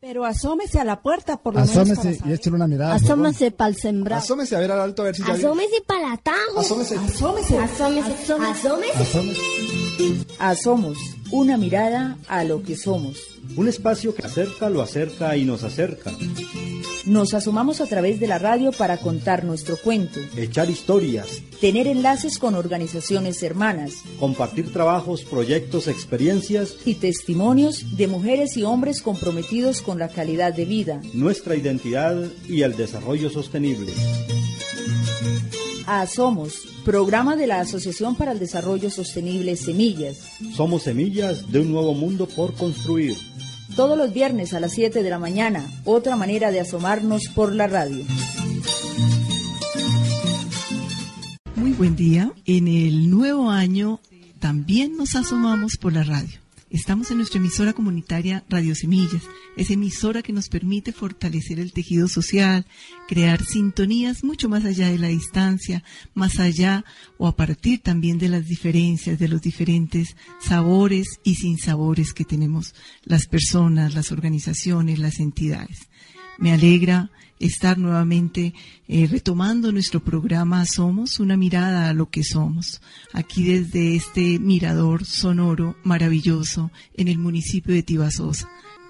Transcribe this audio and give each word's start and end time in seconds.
Pero 0.00 0.24
asómese 0.24 0.80
a 0.80 0.84
la 0.84 1.02
puerta 1.02 1.36
por 1.36 1.52
lo 1.54 1.60
Asómese 1.60 2.02
menos. 2.04 2.18
para 2.20 2.30
y 2.30 2.34
échale 2.34 2.56
una 2.56 2.66
mirada. 2.66 2.94
Asómese 2.94 3.50
para 3.50 3.68
el 3.68 3.76
sembrado. 3.76 4.22
Asómese 4.22 4.56
a 4.56 4.60
ver 4.60 4.72
al 4.72 4.80
alto 4.80 5.02
a 5.02 5.04
ver 5.04 5.14
si 5.16 5.22
ya. 5.22 5.34
Asómese 5.34 5.82
para 5.86 6.06
el 6.06 6.12
atajo. 6.14 6.58
Asómese. 6.60 6.96
Asómese. 6.96 7.58
Asómese. 7.58 8.10
Asómese. 8.22 8.98
Asómese. 8.98 9.40
Asomos, 10.38 10.96
una 11.30 11.58
mirada 11.58 12.16
a 12.28 12.44
lo 12.44 12.62
que 12.62 12.76
somos. 12.78 13.18
Un 13.56 13.68
espacio 13.68 14.14
que 14.14 14.24
acerca, 14.24 14.70
lo 14.70 14.80
acerca 14.80 15.36
y 15.36 15.44
nos 15.44 15.64
acerca. 15.64 16.12
Nos 17.10 17.34
asomamos 17.34 17.80
a 17.80 17.86
través 17.86 18.20
de 18.20 18.28
la 18.28 18.38
radio 18.38 18.70
para 18.70 18.96
contar 18.96 19.42
nuestro 19.42 19.76
cuento, 19.76 20.20
Echar 20.36 20.70
historias, 20.70 21.42
tener 21.60 21.88
enlaces 21.88 22.38
con 22.38 22.54
organizaciones 22.54 23.42
hermanas 23.42 23.94
compartir 24.20 24.72
trabajos, 24.72 25.24
proyectos, 25.24 25.88
experiencias, 25.88 26.76
y 26.84 26.94
testimonios 26.94 27.96
de 27.96 28.06
mujeres 28.06 28.56
y 28.56 28.62
hombres 28.62 29.02
comprometidos 29.02 29.82
con 29.82 29.98
la 29.98 30.06
calidad 30.06 30.54
de 30.54 30.66
vida. 30.66 31.00
nuestra 31.12 31.56
identidad 31.56 32.16
y 32.48 32.62
el 32.62 32.76
desarrollo 32.76 33.28
sostenible. 33.28 33.92
Asomos, 35.88 36.60
programa 36.84 37.34
de 37.34 37.48
la 37.48 37.58
Asociación 37.58 38.14
para 38.14 38.30
el 38.30 38.38
Desarrollo 38.38 38.88
Sostenible 38.88 39.56
Semillas. 39.56 40.18
Somos 40.54 40.84
semillas 40.84 41.50
de 41.50 41.58
un 41.58 41.72
nuevo 41.72 41.92
mundo 41.92 42.28
por 42.28 42.54
construir. 42.54 43.16
Todos 43.76 43.96
los 43.96 44.12
viernes 44.12 44.52
a 44.52 44.60
las 44.60 44.72
7 44.72 45.02
de 45.02 45.10
la 45.10 45.18
mañana, 45.18 45.64
otra 45.84 46.16
manera 46.16 46.50
de 46.50 46.60
asomarnos 46.60 47.22
por 47.34 47.54
la 47.54 47.66
radio. 47.66 48.04
Muy 51.54 51.72
buen 51.72 51.96
día. 51.96 52.32
En 52.46 52.68
el 52.68 53.10
nuevo 53.10 53.50
año 53.50 54.00
también 54.38 54.96
nos 54.96 55.14
asomamos 55.14 55.76
por 55.76 55.92
la 55.92 56.02
radio. 56.02 56.39
Estamos 56.70 57.10
en 57.10 57.16
nuestra 57.16 57.40
emisora 57.40 57.72
comunitaria 57.72 58.44
Radio 58.48 58.76
Semillas, 58.76 59.24
esa 59.56 59.72
emisora 59.72 60.22
que 60.22 60.32
nos 60.32 60.48
permite 60.48 60.92
fortalecer 60.92 61.58
el 61.58 61.72
tejido 61.72 62.06
social, 62.06 62.64
crear 63.08 63.44
sintonías 63.44 64.22
mucho 64.22 64.48
más 64.48 64.64
allá 64.64 64.88
de 64.88 64.98
la 65.00 65.08
distancia, 65.08 65.82
más 66.14 66.38
allá 66.38 66.84
o 67.18 67.26
a 67.26 67.34
partir 67.34 67.80
también 67.80 68.18
de 68.18 68.28
las 68.28 68.46
diferencias, 68.46 69.18
de 69.18 69.26
los 69.26 69.42
diferentes 69.42 70.14
sabores 70.40 71.18
y 71.24 71.34
sinsabores 71.34 72.12
que 72.12 72.24
tenemos 72.24 72.72
las 73.02 73.26
personas, 73.26 73.96
las 73.96 74.12
organizaciones, 74.12 75.00
las 75.00 75.18
entidades. 75.18 75.88
Me 76.38 76.52
alegra 76.52 77.10
estar 77.40 77.78
nuevamente 77.78 78.54
eh, 78.86 79.08
retomando 79.10 79.72
nuestro 79.72 80.04
programa 80.04 80.64
Somos, 80.66 81.18
una 81.18 81.36
mirada 81.36 81.88
a 81.88 81.94
lo 81.94 82.10
que 82.10 82.22
somos, 82.22 82.80
aquí 83.12 83.44
desde 83.44 83.96
este 83.96 84.38
mirador 84.38 85.04
sonoro 85.04 85.76
maravilloso 85.82 86.70
en 86.94 87.08
el 87.08 87.18
municipio 87.18 87.74
de 87.74 87.82
Tibasosa. 87.82 88.48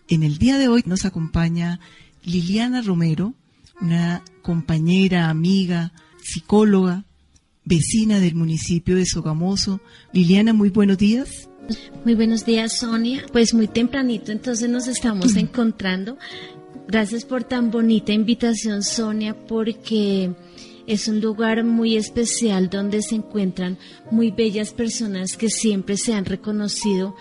En 0.08 0.24
el 0.24 0.38
día 0.38 0.58
de 0.58 0.68
hoy 0.68 0.82
nos 0.84 1.04
acompaña 1.04 1.78
Liliana 2.24 2.82
Romero, 2.82 3.34
una 3.80 4.22
compañera, 4.42 5.30
amiga, 5.30 5.92
psicóloga, 6.20 7.04
vecina 7.64 8.18
del 8.18 8.34
municipio 8.34 8.96
de 8.96 9.06
Sogamoso. 9.06 9.80
Liliana, 10.12 10.52
muy 10.52 10.70
buenos 10.70 10.98
días. 10.98 11.48
Muy 12.04 12.14
buenos 12.14 12.44
días, 12.44 12.78
Sonia. 12.78 13.24
Pues 13.32 13.54
muy 13.54 13.68
tempranito, 13.68 14.32
entonces 14.32 14.68
nos 14.68 14.88
estamos 14.88 15.36
encontrando. 15.36 16.18
Gracias 16.90 17.24
por 17.24 17.44
tan 17.44 17.70
bonita 17.70 18.12
invitación, 18.12 18.82
Sonia, 18.82 19.36
porque 19.46 20.32
es 20.88 21.06
un 21.06 21.20
lugar 21.20 21.62
muy 21.62 21.96
especial 21.96 22.68
donde 22.68 23.00
se 23.00 23.14
encuentran 23.14 23.78
muy 24.10 24.32
bellas 24.32 24.72
personas 24.72 25.36
que 25.36 25.50
siempre 25.50 25.96
se 25.96 26.14
han 26.14 26.24
reconocido 26.24 27.14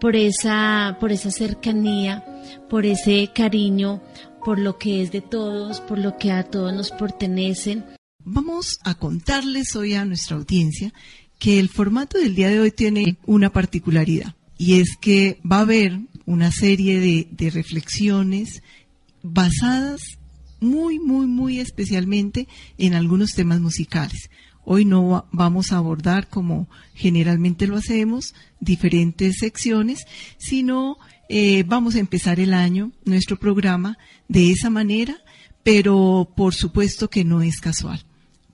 por 0.00 0.14
esa, 0.14 0.96
por 1.00 1.10
esa 1.10 1.32
cercanía, 1.32 2.24
por 2.70 2.86
ese 2.86 3.32
cariño, 3.34 4.00
por 4.44 4.60
lo 4.60 4.78
que 4.78 5.02
es 5.02 5.10
de 5.10 5.22
todos, 5.22 5.80
por 5.80 5.98
lo 5.98 6.16
que 6.18 6.30
a 6.30 6.44
todos 6.44 6.72
nos 6.72 6.92
pertenecen. 6.92 7.84
Vamos 8.22 8.78
a 8.84 8.94
contarles 8.94 9.74
hoy 9.74 9.94
a 9.94 10.04
nuestra 10.04 10.36
audiencia 10.36 10.94
que 11.40 11.58
el 11.58 11.68
formato 11.68 12.16
del 12.16 12.36
día 12.36 12.48
de 12.48 12.60
hoy 12.60 12.70
tiene 12.70 13.16
una 13.26 13.52
particularidad 13.52 14.36
y 14.56 14.78
es 14.78 14.96
que 15.00 15.40
va 15.44 15.56
a 15.56 15.62
haber 15.62 15.98
una 16.26 16.52
serie 16.52 17.00
de, 17.00 17.26
de 17.32 17.50
reflexiones 17.50 18.62
basadas 19.32 20.00
muy, 20.60 20.98
muy, 20.98 21.26
muy 21.26 21.60
especialmente 21.60 22.48
en 22.78 22.94
algunos 22.94 23.32
temas 23.32 23.60
musicales. 23.60 24.30
Hoy 24.64 24.84
no 24.84 25.08
va- 25.08 25.26
vamos 25.32 25.70
a 25.72 25.76
abordar, 25.76 26.28
como 26.28 26.68
generalmente 26.94 27.66
lo 27.66 27.76
hacemos, 27.76 28.34
diferentes 28.58 29.36
secciones, 29.38 30.04
sino 30.38 30.96
eh, 31.28 31.64
vamos 31.66 31.94
a 31.94 32.00
empezar 32.00 32.40
el 32.40 32.54
año, 32.54 32.92
nuestro 33.04 33.38
programa, 33.38 33.98
de 34.28 34.50
esa 34.50 34.70
manera, 34.70 35.16
pero 35.62 36.32
por 36.36 36.54
supuesto 36.54 37.08
que 37.10 37.24
no 37.24 37.42
es 37.42 37.60
casual. 37.60 38.04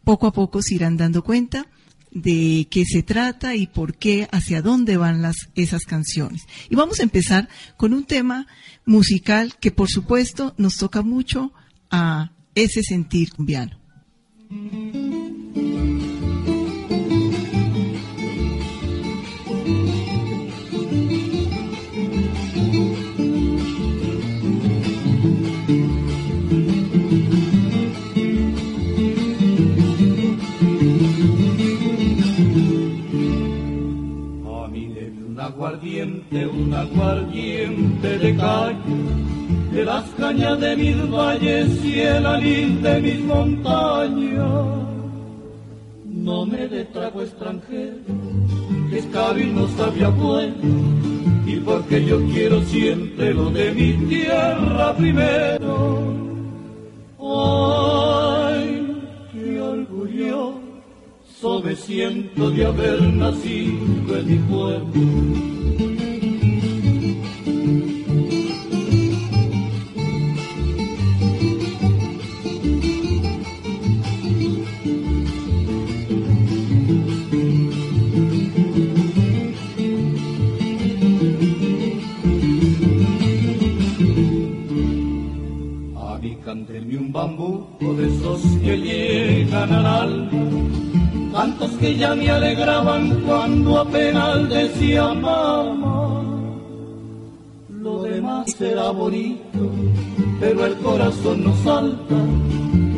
Poco 0.04 0.26
a 0.26 0.32
poco 0.32 0.60
se 0.62 0.74
irán 0.74 0.96
dando 0.96 1.22
cuenta 1.22 1.66
de 2.10 2.66
qué 2.70 2.84
se 2.84 3.02
trata 3.02 3.54
y 3.54 3.66
por 3.68 3.94
qué, 3.96 4.28
hacia 4.32 4.60
dónde 4.60 4.98
van 4.98 5.22
las, 5.22 5.36
esas 5.54 5.84
canciones. 5.84 6.42
Y 6.68 6.74
vamos 6.74 7.00
a 7.00 7.04
empezar 7.04 7.48
con 7.78 7.94
un 7.94 8.04
tema 8.04 8.46
musical 8.84 9.54
que 9.60 9.70
por 9.70 9.88
supuesto 9.88 10.54
nos 10.58 10.76
toca 10.76 11.02
mucho 11.02 11.52
a 11.90 12.32
ese 12.54 12.82
sentir 12.82 13.32
cumbiano. 13.32 13.78
Y 41.40 42.00
el 42.00 42.26
alil 42.26 42.82
de 42.82 43.00
mis 43.00 43.20
montañas. 43.20 44.50
No 46.04 46.44
me 46.44 46.68
de 46.68 46.84
trago 46.86 47.22
extranjero, 47.22 47.96
que 48.90 48.98
es 48.98 49.06
caro 49.06 49.38
y 49.38 49.46
no 49.46 49.66
sabía 49.68 50.08
bueno, 50.08 50.54
y 51.46 51.56
porque 51.56 52.04
yo 52.04 52.22
quiero 52.26 52.60
siempre 52.62 53.32
lo 53.32 53.50
de 53.50 53.72
mi 53.72 53.92
tierra 54.08 54.94
primero. 54.94 56.02
Ay, 57.18 59.00
qué 59.32 59.60
orgulloso 59.60 61.62
me 61.64 61.74
siento 61.74 62.50
de 62.50 62.66
haber 62.66 63.02
nacido 63.02 64.18
en 64.18 64.26
mi 64.26 64.36
pueblo. 64.36 65.51
Decía 94.92 95.14
mamá. 95.14 96.22
Lo 97.70 98.02
demás 98.02 98.52
será 98.56 98.90
bonito, 98.90 99.70
pero 100.38 100.66
el 100.66 100.74
corazón 100.76 101.44
no 101.44 101.56
salta, 101.64 102.16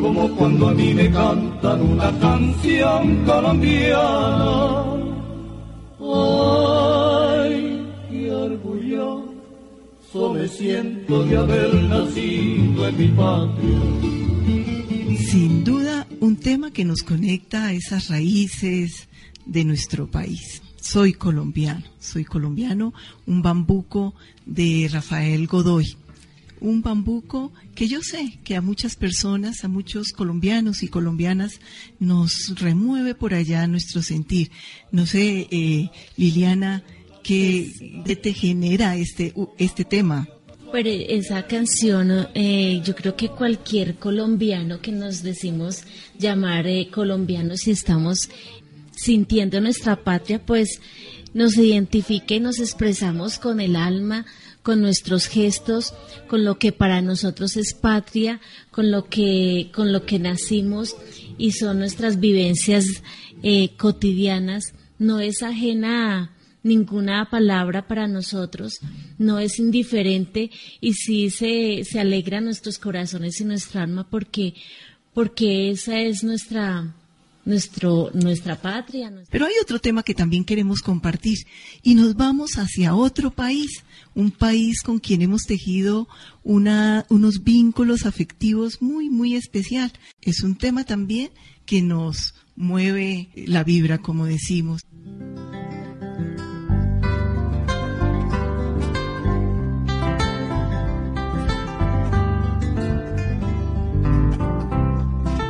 como 0.01 0.29
cuando 0.35 0.67
a 0.67 0.73
mí 0.73 0.93
me 0.93 1.09
cantan 1.09 1.81
una 1.81 2.11
canción 2.19 3.23
colombiana. 3.25 4.83
Ay, 5.99 7.87
qué 8.09 8.31
orgulloso 8.31 10.33
me 10.33 10.47
siento 10.47 11.23
de 11.23 11.37
haber 11.37 11.73
nacido 11.75 12.87
en 12.89 12.97
mi 12.97 13.07
patria. 13.07 13.79
Sin 15.31 15.63
duda, 15.63 16.05
un 16.19 16.35
tema 16.35 16.71
que 16.71 16.85
nos 16.85 17.01
conecta 17.01 17.67
a 17.67 17.73
esas 17.73 18.09
raíces 18.09 19.07
de 19.45 19.63
nuestro 19.63 20.07
país. 20.07 20.61
Soy 20.85 21.13
colombiano, 21.13 21.83
soy 21.99 22.25
colombiano, 22.25 22.93
un 23.25 23.41
bambuco 23.41 24.13
de 24.45 24.87
Rafael 24.91 25.47
Godoy. 25.47 25.97
Un 26.61 26.83
bambuco 26.83 27.51
que 27.73 27.87
yo 27.87 28.03
sé 28.03 28.37
que 28.43 28.55
a 28.55 28.61
muchas 28.61 28.95
personas, 28.95 29.63
a 29.63 29.67
muchos 29.67 30.11
colombianos 30.11 30.83
y 30.83 30.87
colombianas 30.87 31.59
nos 31.99 32.53
remueve 32.59 33.15
por 33.15 33.33
allá 33.33 33.65
nuestro 33.65 34.03
sentir. 34.03 34.51
No 34.91 35.07
sé, 35.07 35.47
eh, 35.49 35.89
Liliana, 36.17 36.83
¿qué 37.23 37.71
te 38.21 38.33
genera 38.33 38.95
este, 38.95 39.33
este 39.57 39.85
tema? 39.85 40.29
Pero 40.71 40.89
esa 40.89 41.47
canción, 41.47 42.27
eh, 42.35 42.81
yo 42.83 42.93
creo 42.95 43.15
que 43.15 43.29
cualquier 43.29 43.95
colombiano 43.95 44.81
que 44.81 44.91
nos 44.91 45.23
decimos 45.23 45.83
llamar 46.19 46.67
eh, 46.67 46.89
colombianos 46.91 47.67
y 47.67 47.71
estamos 47.71 48.29
sintiendo 48.95 49.61
nuestra 49.61 50.03
patria, 50.03 50.43
pues 50.45 50.81
nos 51.33 51.57
identifica 51.57 52.35
y 52.35 52.39
nos 52.39 52.59
expresamos 52.59 53.39
con 53.39 53.59
el 53.59 53.75
alma, 53.75 54.25
con 54.63 54.81
nuestros 54.81 55.27
gestos, 55.27 55.93
con 56.27 56.43
lo 56.43 56.57
que 56.57 56.71
para 56.71 57.01
nosotros 57.01 57.55
es 57.57 57.73
patria, 57.73 58.41
con 58.71 58.89
lo 58.89 59.05
que, 59.05 59.69
con 59.73 59.91
lo 59.91 60.05
que 60.05 60.17
nacimos 60.17 60.95
y 61.37 61.51
son 61.51 61.79
nuestras 61.79 62.19
vivencias 62.19 62.85
eh, 63.43 63.75
cotidianas. 63.77 64.73
No 64.97 65.19
es 65.19 65.43
ajena 65.43 66.17
a 66.17 66.35
ninguna 66.63 67.29
palabra 67.29 67.87
para 67.87 68.07
nosotros, 68.07 68.79
no 69.19 69.37
es 69.37 69.59
indiferente 69.59 70.49
y 70.81 70.93
sí 70.93 71.29
se, 71.29 71.83
se 71.83 71.99
alegra 71.99 72.41
nuestros 72.41 72.79
corazones 72.79 73.39
y 73.39 73.45
nuestra 73.45 73.83
alma 73.83 74.09
porque, 74.09 74.55
porque 75.13 75.69
esa 75.69 75.99
es 75.99 76.23
nuestra, 76.23 76.95
nuestro, 77.45 78.09
nuestra 78.13 78.59
patria. 78.59 79.13
Pero 79.29 79.45
hay 79.45 79.53
otro 79.61 79.79
tema 79.79 80.03
que 80.03 80.13
también 80.13 80.43
queremos 80.43 80.81
compartir 80.81 81.37
y 81.81 81.95
nos 81.95 82.15
vamos 82.15 82.57
hacia 82.57 82.95
otro 82.95 83.31
país, 83.31 83.83
un 84.13 84.31
país 84.31 84.81
con 84.81 84.99
quien 84.99 85.21
hemos 85.21 85.43
tejido 85.43 86.07
una, 86.43 87.05
unos 87.09 87.43
vínculos 87.43 88.05
afectivos 88.05 88.81
muy, 88.81 89.09
muy 89.09 89.35
especial. 89.35 89.93
Es 90.21 90.41
un 90.41 90.55
tema 90.55 90.83
también 90.83 91.29
que 91.65 91.81
nos 91.81 92.33
mueve 92.55 93.29
la 93.35 93.63
vibra, 93.63 93.99
como 93.99 94.25
decimos. 94.25 94.81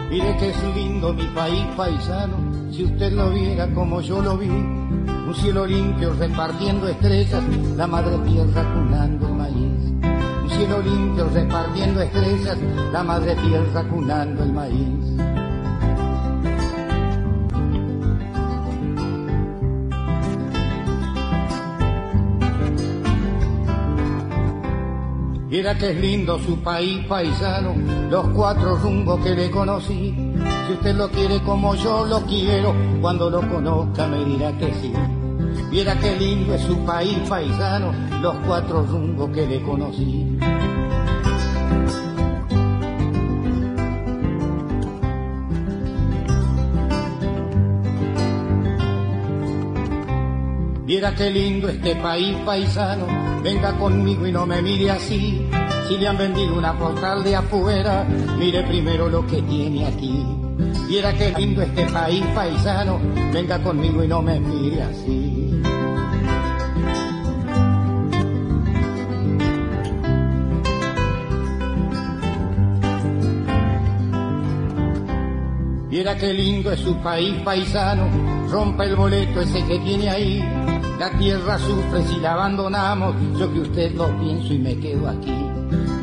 Mire 0.10 0.38
que 0.38 0.50
es 0.50 0.64
lindo 0.96 1.14
mi 1.14 1.26
país 1.36 1.66
paisano, 1.76 2.38
si 2.72 2.86
usted 2.86 3.12
lo 3.12 3.30
viera 3.30 3.68
como 3.74 4.00
yo 4.00 4.22
lo 4.22 4.38
vi, 4.38 4.48
un 4.48 5.36
cielo 5.36 5.66
limpio 5.66 6.14
repartiendo 6.14 6.88
estrellas, 6.88 7.44
la 7.76 7.86
madre 7.86 8.18
tierra 8.20 8.64
cunando 8.74 9.28
el 9.28 9.34
maíz. 9.34 9.92
Un 10.44 10.50
cielo 10.50 10.82
limpio 10.82 11.30
repartiendo 11.34 12.02
estrellas, 12.02 12.58
la 12.94 13.04
madre 13.04 13.36
tierra 13.36 13.84
cunando 13.90 14.44
el 14.44 14.54
maíz. 14.54 15.16
Mira 25.50 25.78
que 25.78 25.92
es 25.92 25.98
lindo 25.98 26.40
su 26.40 26.58
país 26.60 27.06
paisano, 27.06 27.76
los 28.10 28.28
cuatro 28.30 28.78
rumbos 28.78 29.20
que 29.22 29.36
le 29.36 29.52
conocí. 29.52 30.25
Si 30.66 30.74
usted 30.74 30.96
lo 30.96 31.08
quiere 31.10 31.44
como 31.44 31.76
yo 31.76 32.06
lo 32.06 32.22
quiero, 32.22 32.74
cuando 33.00 33.30
lo 33.30 33.48
conozca 33.48 34.08
me 34.08 34.26
dirá 34.26 34.52
que 34.58 34.74
sí. 34.74 34.92
Mira 35.70 35.96
qué 36.00 36.16
lindo 36.16 36.56
es 36.56 36.62
su 36.62 36.78
país 36.86 37.20
paisano, 37.30 37.94
los 38.20 38.36
cuatro 38.48 38.82
rumbos 38.82 39.30
que 39.30 39.46
le 39.46 39.62
conocí. 39.62 40.38
Mira 50.86 51.14
qué 51.14 51.30
lindo 51.30 51.70
este 51.70 51.96
país 51.98 52.38
paisano, 52.46 53.06
venga 53.44 53.78
conmigo 53.78 54.26
y 54.26 54.32
no 54.32 54.48
me 54.48 54.64
mire 54.64 54.90
así. 54.90 55.48
Si 55.88 55.98
le 55.98 56.08
han 56.08 56.18
vendido 56.18 56.58
una 56.58 56.76
postal 56.76 57.24
de 57.24 57.36
afuera, 57.36 58.04
mire 58.40 58.64
primero 58.64 59.08
lo 59.08 59.28
que 59.28 59.44
tiene 59.44 59.86
aquí. 59.86 60.45
Mira 60.88 61.13
qué 61.13 61.34
lindo 61.38 61.62
este 61.62 61.86
país 61.88 62.24
paisano, 62.34 63.00
venga 63.34 63.62
conmigo 63.62 64.04
y 64.04 64.07
no 64.07 64.22
me 64.22 64.40
mire 64.40 64.84
así. 64.84 65.62
Mira 75.90 76.18
qué 76.18 76.34
lindo 76.34 76.72
es 76.72 76.80
su 76.81 76.96
país 76.98 77.42
paisano, 77.44 78.08
rompa 78.50 78.86
el 78.86 78.96
boleto 78.96 79.42
ese 79.42 79.66
que 79.66 79.80
tiene 79.80 80.10
ahí. 80.10 80.40
La 81.00 81.10
tierra 81.18 81.58
sufre 81.58 82.04
si 82.04 82.19
la 82.19 82.34
abandonamos, 82.34 83.16
yo 83.40 83.51
que 83.51 83.60
usted 83.60 83.96
lo 83.96 84.08
pienso 84.19 84.54
y 84.54 84.60
me 84.60 84.78
quedo 84.78 85.10
aquí. 85.10 85.55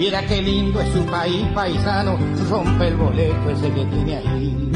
Mira 0.02 0.20
qué 0.26 0.43
lindo 0.43 0.81
es 0.81 0.93
su 0.93 1.06
país 1.06 1.46
paisano, 1.54 2.19
rompe 2.50 2.88
el 2.88 2.96
boleto 2.96 3.50
ese 3.50 3.70
que 3.72 3.84
tiene 3.84 4.16
ahí. 4.16 4.72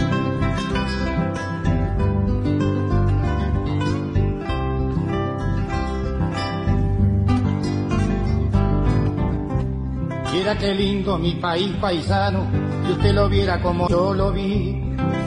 Mira 10.32 10.58
qué 10.58 10.74
lindo 10.76 11.18
mi 11.18 11.32
país 11.32 11.72
paisano, 11.80 12.46
si 12.86 12.92
usted 12.92 13.12
lo 13.12 13.28
viera 13.28 13.60
como 13.60 13.88
yo 13.88 14.14
lo 14.14 14.30
vi, 14.30 14.80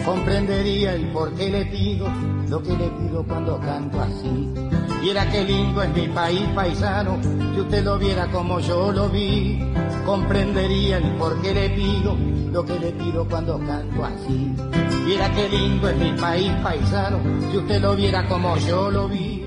comprendería 0.06 0.94
el 0.94 1.08
por 1.12 1.34
qué 1.34 1.50
le 1.50 1.66
pido 1.66 2.08
lo 2.48 2.64
que 2.64 2.72
le 2.72 2.88
pido 2.88 3.26
cuando 3.28 3.60
canto 3.60 4.00
así. 4.00 4.50
Mira 5.02 5.30
qué 5.30 5.44
lindo 5.44 5.82
es 5.84 5.90
mi 5.94 6.08
país 6.08 6.42
paisano, 6.56 7.18
si 7.54 7.62
usted 7.62 7.84
lo 7.84 7.98
viera 7.98 8.28
como 8.28 8.60
yo 8.60 8.92
lo 8.92 9.10
vi, 9.10 9.60
comprendería 10.06 10.98
el 10.98 11.16
por 11.18 11.42
qué 11.42 11.54
le 11.54 11.70
pido 11.70 12.18
lo 12.52 12.66
que 12.66 12.80
le 12.80 12.92
pido 12.92 13.28
cuando 13.28 13.60
canto 13.60 14.04
así. 14.04 14.52
Mira 15.06 15.34
qué 15.34 15.50
lindo 15.50 15.90
es 15.90 15.98
mi 15.98 16.12
país 16.20 16.52
paisano, 16.64 17.20
si 17.52 17.58
usted 17.58 17.82
lo 17.82 17.96
viera 17.96 18.28
como 18.28 18.58
yo 18.58 18.90
lo 18.92 19.08
vi. 19.08 19.46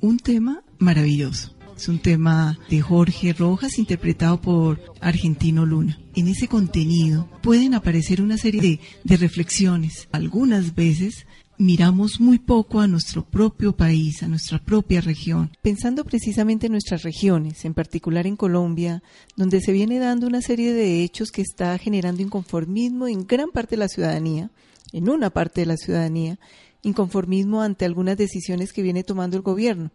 Un 0.00 0.18
tema 0.18 0.62
maravilloso. 0.78 1.54
Es 1.76 1.88
un 1.88 1.98
tema 1.98 2.58
de 2.68 2.82
Jorge 2.82 3.32
Rojas 3.32 3.78
interpretado 3.78 4.38
por 4.40 4.80
Argentino 5.00 5.64
Luna. 5.64 5.98
En 6.14 6.28
ese 6.28 6.46
contenido 6.46 7.26
pueden 7.42 7.72
aparecer 7.72 8.20
una 8.20 8.36
serie 8.36 8.60
de, 8.60 8.80
de 9.04 9.16
reflexiones. 9.16 10.06
Algunas 10.12 10.74
veces 10.74 11.26
miramos 11.60 12.20
muy 12.20 12.38
poco 12.38 12.80
a 12.80 12.86
nuestro 12.86 13.22
propio 13.22 13.76
país, 13.76 14.22
a 14.22 14.28
nuestra 14.28 14.58
propia 14.58 15.02
región. 15.02 15.50
Pensando 15.60 16.04
precisamente 16.04 16.66
en 16.66 16.72
nuestras 16.72 17.02
regiones, 17.02 17.66
en 17.66 17.74
particular 17.74 18.26
en 18.26 18.36
Colombia, 18.36 19.02
donde 19.36 19.60
se 19.60 19.72
viene 19.72 19.98
dando 19.98 20.26
una 20.26 20.40
serie 20.40 20.72
de 20.72 21.02
hechos 21.04 21.30
que 21.30 21.42
está 21.42 21.76
generando 21.76 22.22
inconformismo 22.22 23.08
en 23.08 23.26
gran 23.26 23.50
parte 23.50 23.76
de 23.76 23.80
la 23.80 23.88
ciudadanía, 23.88 24.50
en 24.94 25.10
una 25.10 25.28
parte 25.28 25.60
de 25.60 25.66
la 25.66 25.76
ciudadanía, 25.76 26.38
inconformismo 26.80 27.60
ante 27.60 27.84
algunas 27.84 28.16
decisiones 28.16 28.72
que 28.72 28.80
viene 28.80 29.04
tomando 29.04 29.36
el 29.36 29.42
gobierno. 29.42 29.90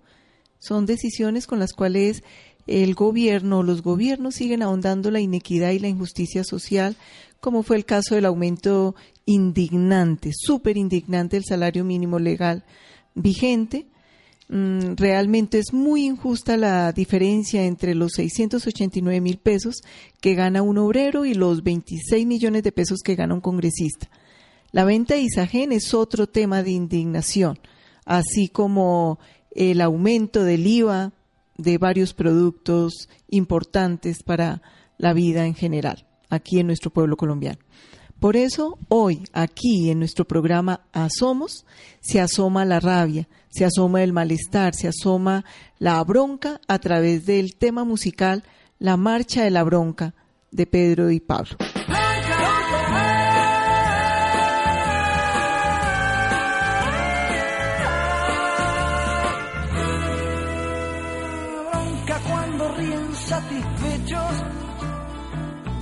Son 0.60 0.86
decisiones 0.86 1.48
con 1.48 1.58
las 1.58 1.74
cuales 1.74 2.22
el 2.68 2.94
gobierno 2.94 3.60
o 3.60 3.64
los 3.64 3.82
gobiernos 3.82 4.36
siguen 4.36 4.62
ahondando 4.62 5.10
la 5.10 5.20
inequidad 5.20 5.72
y 5.72 5.80
la 5.80 5.88
injusticia 5.88 6.44
social, 6.44 6.96
como 7.40 7.64
fue 7.64 7.76
el 7.76 7.86
caso 7.86 8.14
del 8.14 8.26
aumento 8.26 8.96
indignante, 9.26 10.32
súper 10.34 10.78
indignante 10.78 11.36
del 11.36 11.46
salario 11.46 11.84
mínimo 11.84 12.20
legal 12.20 12.64
vigente. 13.14 13.88
Mm, 14.48 14.96
realmente 14.96 15.58
es 15.58 15.74
muy 15.74 16.06
injusta 16.06 16.56
la 16.56 16.92
diferencia 16.92 17.66
entre 17.66 17.96
los 17.96 18.12
689 18.14 19.20
mil 19.20 19.38
pesos 19.38 19.82
que 20.22 20.36
gana 20.36 20.62
un 20.62 20.78
obrero 20.78 21.26
y 21.26 21.34
los 21.34 21.64
26 21.64 22.28
millones 22.28 22.62
de 22.62 22.72
pesos 22.72 23.00
que 23.04 23.16
gana 23.16 23.34
un 23.34 23.42
congresista. 23.42 24.10
La 24.72 24.84
venta 24.84 25.16
de 25.16 25.22
Isagen 25.22 25.72
es 25.72 25.94
otro 25.94 26.28
tema 26.28 26.62
de 26.62 26.72
indignación, 26.72 27.58
así 28.06 28.50
como 28.50 29.20
el 29.52 29.82
aumento 29.82 30.44
del 30.44 30.68
IVA 30.68 31.14
de 31.58 31.78
varios 31.78 32.14
productos 32.14 33.10
importantes 33.30 34.22
para 34.22 34.62
la 34.98 35.14
vida 35.14 35.46
en 35.46 35.56
general, 35.56 36.06
aquí 36.30 36.60
en 36.60 36.68
nuestro 36.68 36.92
pueblo 36.92 37.16
colombiano. 37.18 37.60
Por 38.20 38.38
eso, 38.38 38.80
hoy, 38.88 39.24
aquí 39.34 39.90
en 39.90 40.00
nuestro 40.00 40.26
programa 40.26 40.82
Asomos, 40.94 41.66
se 42.02 42.22
asoma 42.22 42.66
la 42.66 42.80
rabia, 42.80 43.28
se 43.50 43.66
asoma 43.66 44.04
el 44.04 44.14
malestar, 44.14 44.74
se 44.74 44.88
asoma 44.88 45.46
la 45.80 46.04
bronca 46.04 46.60
a 46.68 46.80
través 46.80 47.26
del 47.26 47.56
tema 47.56 47.84
musical 47.84 48.44
La 48.80 48.98
Marcha 48.98 49.44
de 49.44 49.52
la 49.52 49.64
Bronca 49.64 50.14
de 50.52 50.66
Pedro 50.66 51.12
y 51.12 51.20
Pablo. 51.20 51.58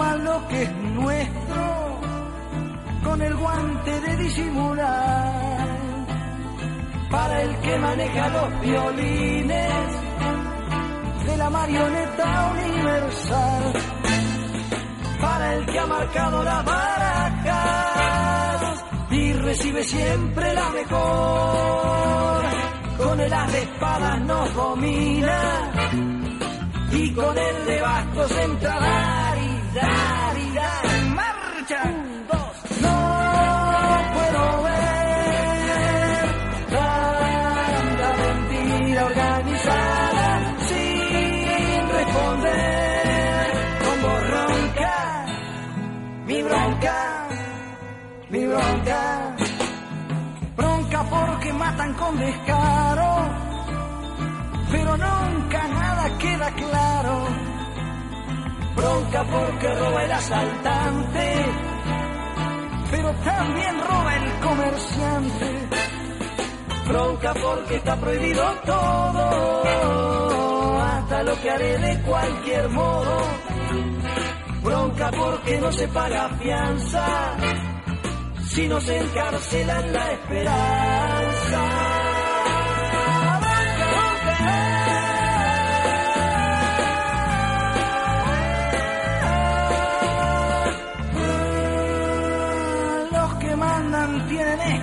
que 0.00 0.06
toman 0.06 0.24
lo 0.24 0.48
que 0.48 0.62
es 0.62 0.72
nuestro 0.72 2.00
con 3.04 3.20
el 3.22 3.34
guante 3.36 4.00
de 4.00 4.16
disimular, 4.16 5.68
para 7.10 7.42
el 7.42 7.56
que 7.60 7.78
maneja 7.78 8.28
los 8.28 8.60
violines 8.60 9.86
de 11.26 11.36
la 11.36 11.50
marioneta 11.50 12.52
universal 12.52 13.72
para 15.20 15.54
el 15.54 15.66
que 15.66 15.78
ha 15.78 15.86
marcado 15.86 16.42
las 16.44 16.64
barajas 16.64 17.54
y 19.10 19.32
recibe 19.34 19.84
siempre 19.84 20.54
la 20.54 20.70
mejor. 20.70 22.44
Con 22.96 23.20
el 23.20 23.32
as 23.32 23.52
de 23.52 23.62
espadas 23.62 24.20
nos 24.22 24.54
domina 24.54 25.72
y 26.92 27.12
con 27.12 27.36
el 27.36 27.66
de 27.66 27.80
bastos 27.80 28.30
entra 28.38 29.29
dar 29.74 30.38
y 30.38 30.38
dar 30.38 30.38
y 30.38 30.50
dar 30.54 30.84
en 30.86 31.14
marcha. 31.14 31.82
Dos, 32.30 32.56
no 32.80 32.96
puedo 34.14 34.62
ver 34.64 36.26
tanta 36.70 38.08
mentira 38.22 39.04
organizada 39.06 40.28
sin 40.68 41.88
responder 41.96 43.50
con 43.84 44.02
voz 44.02 44.30
mi 46.26 46.42
bronca, 46.42 47.28
mi 48.30 48.46
bronca, 48.46 49.36
bronca 50.56 51.02
porque 51.10 51.52
matan 51.52 51.94
con 51.94 52.16
descaro, 52.18 53.28
pero 54.70 54.96
nunca 54.96 55.68
nada 55.68 56.18
queda 56.18 56.50
claro, 56.52 57.26
bronca 58.76 59.24
porque 59.24 59.74
roba 59.74 60.04
el 60.04 60.12
asaltante, 60.12 61.46
pero 62.90 63.12
también 63.24 63.80
roba 63.80 64.16
el 64.16 64.32
comerciante, 64.40 65.68
bronca 66.88 67.34
porque 67.34 67.76
está 67.76 67.96
prohibido 67.96 68.44
todo, 68.64 69.70
hasta 70.80 71.22
lo 71.22 71.40
que 71.40 71.50
haré 71.50 71.78
de 71.78 72.02
cualquier 72.02 72.68
modo 72.70 73.50
bronca 74.62 75.10
porque 75.10 75.60
no 75.60 75.72
se 75.72 75.88
paga 75.88 76.28
fianza, 76.40 77.36
si 78.44 78.68
no 78.68 78.80
se 78.80 78.98
encarcela 78.98 79.80
en 79.80 79.92
la 79.92 80.12
esperanza. 80.12 81.79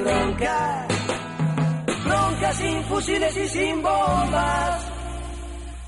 Bronca. 0.00 0.86
Bronca 2.04 2.52
sin 2.52 2.84
fusiles 2.84 3.36
y 3.36 3.48
sin 3.48 3.82
bombas. 3.82 4.92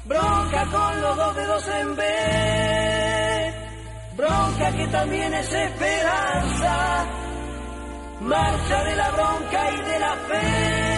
Bronca 0.04 0.66
con 0.66 1.00
los 1.02 1.16
dos 1.16 1.36
dedos 1.36 1.68
en 1.68 1.96
B. 1.96 2.02
Bronca 4.16 4.72
que 4.72 4.86
también 4.88 5.34
es 5.34 5.52
esperanza. 5.52 7.06
Marcha 8.20 8.84
de 8.84 8.96
la 8.96 9.10
bronca 9.10 9.70
y 9.70 9.82
de 9.82 9.98
la 9.98 10.14
fe. 10.28 10.97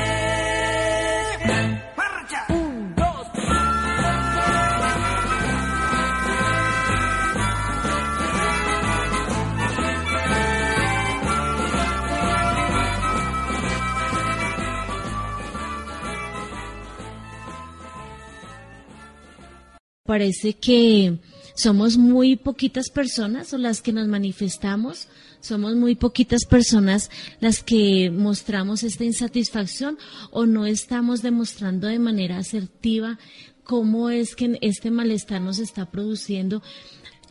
Parece 20.10 20.54
que 20.54 21.20
somos 21.54 21.96
muy 21.96 22.34
poquitas 22.34 22.90
personas 22.90 23.52
o 23.52 23.58
las 23.58 23.80
que 23.80 23.92
nos 23.92 24.08
manifestamos, 24.08 25.06
somos 25.40 25.76
muy 25.76 25.94
poquitas 25.94 26.46
personas 26.46 27.12
las 27.38 27.62
que 27.62 28.10
mostramos 28.10 28.82
esta 28.82 29.04
insatisfacción 29.04 29.98
o 30.32 30.46
no 30.46 30.66
estamos 30.66 31.22
demostrando 31.22 31.86
de 31.86 32.00
manera 32.00 32.38
asertiva 32.38 33.20
cómo 33.62 34.10
es 34.10 34.34
que 34.34 34.58
este 34.62 34.90
malestar 34.90 35.40
nos 35.42 35.60
está 35.60 35.92
produciendo. 35.92 36.60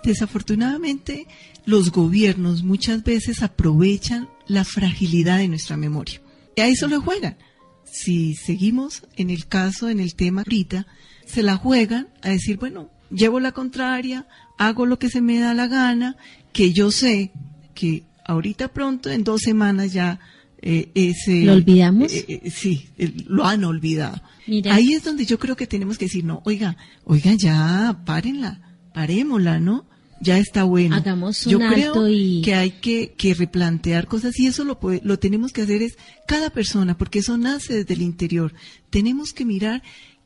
Desafortunadamente, 0.05 1.27
los 1.65 1.91
gobiernos 1.91 2.63
muchas 2.63 3.03
veces 3.03 3.43
aprovechan 3.43 4.29
la 4.47 4.63
fragilidad 4.63 5.39
de 5.39 5.49
nuestra 5.49 5.75
memoria. 5.75 6.21
Y 6.55 6.61
a 6.61 6.67
eso 6.69 6.87
le 6.87 6.95
juegan. 6.95 7.37
Si 7.83 8.35
seguimos 8.35 9.03
en 9.17 9.31
el 9.31 9.47
caso, 9.47 9.89
en 9.89 9.99
el 9.99 10.15
tema 10.15 10.43
ahorita, 10.43 10.87
se 11.31 11.43
la 11.43 11.55
juegan 11.57 12.07
a 12.21 12.29
decir, 12.29 12.57
bueno, 12.57 12.89
llevo 13.11 13.39
la 13.39 13.51
contraria, 13.51 14.27
hago 14.57 14.85
lo 14.85 14.97
que 14.99 15.09
se 15.09 15.21
me 15.21 15.39
da 15.39 15.53
la 15.53 15.67
gana, 15.67 16.15
que 16.53 16.73
yo 16.73 16.91
sé 16.91 17.31
que 17.75 18.03
ahorita 18.25 18.69
pronto, 18.69 19.09
en 19.09 19.23
dos 19.23 19.41
semanas 19.41 19.93
ya 19.93 20.19
eh, 20.61 20.89
ese... 20.95 21.43
¿Lo 21.45 21.53
olvidamos? 21.53 22.11
eh, 22.13 22.25
eh, 22.43 22.49
sí, 22.51 22.89
lo 23.27 23.45
han 23.45 23.63
olvidado. 23.63 24.21
Mira. 24.47 24.73
Ahí 24.73 24.93
es 24.93 25.03
donde 25.03 25.25
yo 25.25 25.37
creo 25.39 25.55
que 25.55 25.67
tenemos 25.67 25.97
que 25.97 26.05
decir, 26.05 26.23
no, 26.25 26.41
oiga, 26.45 26.75
oiga, 27.05 27.33
ya, 27.35 28.01
párenla, 28.05 28.59
parémosla, 28.93 29.59
¿no? 29.59 29.85
Ya 30.21 30.37
está 30.37 30.63
bueno. 30.65 30.95
Hagamos 30.97 31.45
un 31.45 31.51
yo 31.53 31.59
alto 31.61 31.73
creo 31.93 32.07
y- 32.09 32.41
que 32.43 32.53
hay 32.55 32.71
que, 32.71 33.13
que 33.17 33.33
replantear 33.35 34.05
cosas 34.07 34.37
y 34.37 34.47
eso 34.47 34.65
lo, 34.65 34.77
puede- 34.79 34.99
lo 35.05 35.17
tenemos 35.17 35.53
que 35.53 35.61
hacer 35.61 35.81
es 35.81 35.97
cada 36.27 36.49
persona, 36.49 36.97
porque 36.97 37.19
eso 37.19 37.37
nace 37.37 37.73
desde 37.73 37.93
el 37.93 38.01
interior. 38.01 38.53
Tenemos 38.89 39.31
que 39.31 39.45
mirar 39.45 39.81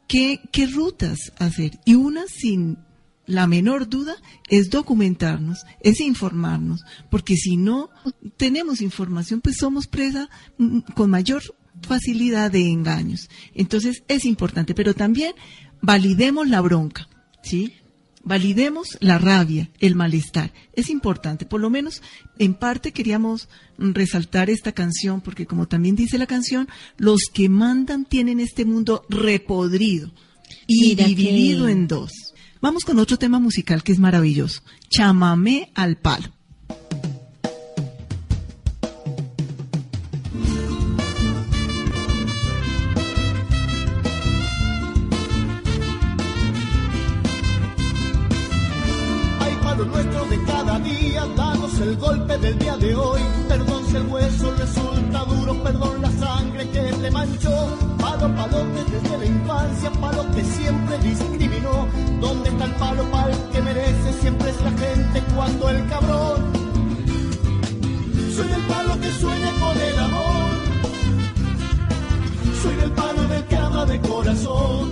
qué, 0.08 0.40
qué 0.52 0.68
rutas 0.68 1.34
hacer. 1.38 1.80
Y 1.86 1.96
una 1.96 2.24
sin 2.28 2.78
la 3.26 3.48
menor 3.48 3.88
duda 3.88 4.16
es 4.50 4.70
documentarnos, 4.70 5.66
es 5.80 6.02
informarnos, 6.02 6.84
porque 7.10 7.38
si 7.38 7.58
no 7.58 7.90
tenemos 8.38 8.82
información, 8.82 9.42
pues 9.42 9.58
somos 9.58 9.88
presa 9.88 10.30
mm, 10.58 10.80
con 10.94 11.10
mayor 11.10 11.44
facilidad 11.82 12.52
de 12.52 12.70
engaños. 12.70 13.30
Entonces 13.54 14.04
es 14.08 14.26
importante, 14.26 14.76
pero 14.76 14.94
también 14.94 15.34
validemos 15.82 16.48
la 16.48 16.62
bronca, 16.62 17.08
¿sí? 17.42 17.74
Validemos 18.24 18.98
la 19.02 19.18
rabia, 19.18 19.70
el 19.80 19.96
malestar. 19.96 20.54
Es 20.74 20.90
importante. 20.90 21.46
Por 21.46 21.60
lo 21.60 21.70
menos, 21.70 22.02
en 22.40 22.54
parte 22.54 22.94
queríamos 22.94 23.50
resaltar 23.78 24.50
esta 24.50 24.72
canción, 24.72 25.20
porque 25.22 25.46
como 25.46 25.68
también 25.68 25.96
dice 25.96 26.18
la 26.18 26.26
canción, 26.28 26.70
los 26.98 27.24
que 27.34 27.50
mandan 27.50 28.06
tienen 28.06 28.40
este 28.40 28.64
mundo 28.64 29.06
repodrido 29.10 30.12
y 30.68 30.90
Mira 30.90 31.04
que- 31.04 31.10
dividido 31.10 31.68
en 31.68 31.88
dos. 31.88 32.12
Vamos 32.62 32.86
con 32.86 32.98
otro 33.00 33.18
tema 33.18 33.40
musical 33.40 33.84
que 33.84 33.92
es 33.92 34.00
maravilloso. 34.00 34.62
Chamamé 34.90 35.70
al 35.76 35.98
palo 35.98 36.30
siempre 60.74 60.98
discriminó. 61.10 61.88
¿Dónde 62.20 62.50
está 62.50 62.66
el 62.66 62.72
palo 62.72 63.04
para 63.12 63.32
el 63.32 63.50
que 63.52 63.62
merece? 63.62 64.14
Siempre 64.22 64.50
es 64.50 64.62
la 64.62 64.72
gente 64.72 65.24
cuando 65.36 65.70
el 65.70 65.88
cabrón. 65.88 66.42
Soy 68.36 68.52
el 68.52 68.62
palo 68.72 69.00
que 69.00 69.12
sueña 69.12 69.52
con 69.60 69.78
el 69.90 70.00
amor. 70.00 70.50
Soy 72.62 72.76
del 72.76 72.92
palo 72.92 73.24
del 73.28 73.44
que 73.46 73.56
ama 73.56 73.86
de 73.86 74.00
corazón. 74.02 74.92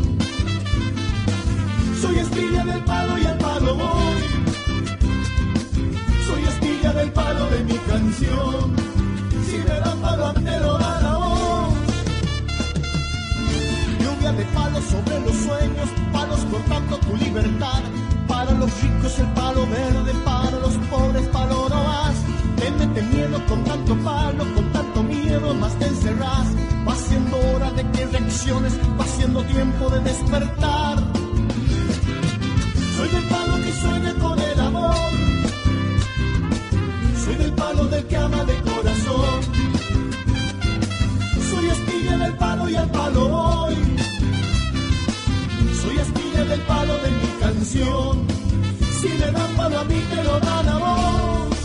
Soy 2.02 2.16
espilla 2.20 2.64
del 2.66 2.84
palo 2.84 3.18
y 3.18 3.26
al 3.26 3.38
palo 3.38 3.76
voy. 3.76 4.22
Soy 6.28 6.44
espilla 6.44 6.94
del 6.94 7.12
palo 7.12 7.46
de 7.50 7.64
mi 7.64 7.78
canción. 7.92 8.76
Si 9.46 9.58
me 9.58 9.80
dan 9.80 10.00
palo, 10.00 10.34
te 10.34 10.60
lo 10.60 10.81
los 15.32 15.44
sueños, 15.44 15.90
palos 16.12 16.40
cortando 16.52 16.98
tu 16.98 17.16
libertad. 17.16 17.82
Para 18.28 18.52
los 18.52 18.70
ricos 18.82 19.20
el 19.20 19.28
palo 19.34 19.66
verde, 19.68 20.14
para 20.26 20.60
los 20.60 20.74
pobres 20.90 21.28
palo 21.30 21.70
no 21.70 21.84
más. 21.84 22.16
Te 22.96 23.02
miedo 23.04 23.40
con 23.48 23.64
tanto 23.64 23.96
palo, 24.04 24.44
con 24.54 24.72
tanto 24.74 25.04
miedo, 25.04 25.54
más 25.54 25.74
te 25.80 25.86
encerrás. 25.88 26.48
Va 26.88 26.96
siendo 26.96 27.38
hora 27.38 27.72
de 27.72 27.84
que 27.92 28.06
reacciones, 28.06 28.74
va 29.00 29.06
siendo 29.06 29.44
tiempo 29.44 29.90
de 29.90 30.00
despertar. 30.02 30.98
Soy 32.96 33.10
del 33.10 33.24
palo 33.30 33.56
que 33.64 33.72
sueña 33.82 34.14
con 34.16 34.40
el 34.40 34.60
amor. 34.60 34.96
Soy 37.24 37.36
del 37.36 37.54
palo 37.54 37.86
del 37.86 38.06
que 38.08 38.18
ama 38.18 38.44
de 38.44 38.56
corazón. 38.62 39.40
Soy 41.50 41.70
astilla 41.70 42.18
del 42.18 42.34
palo 42.36 42.70
y 42.70 42.76
al 42.76 42.90
palo 42.90 43.30
voy. 43.30 43.71
Del 46.52 46.60
palo 46.64 46.98
de 46.98 47.12
mi 47.12 47.28
canción. 47.40 48.28
Si 49.00 49.08
me 49.08 49.32
dan 49.32 49.56
palo 49.56 49.80
a 49.80 49.84
mí, 49.86 50.04
te 50.10 50.22
lo 50.22 50.38
dan 50.42 50.68
a 50.68 50.78
vos. 50.80 51.58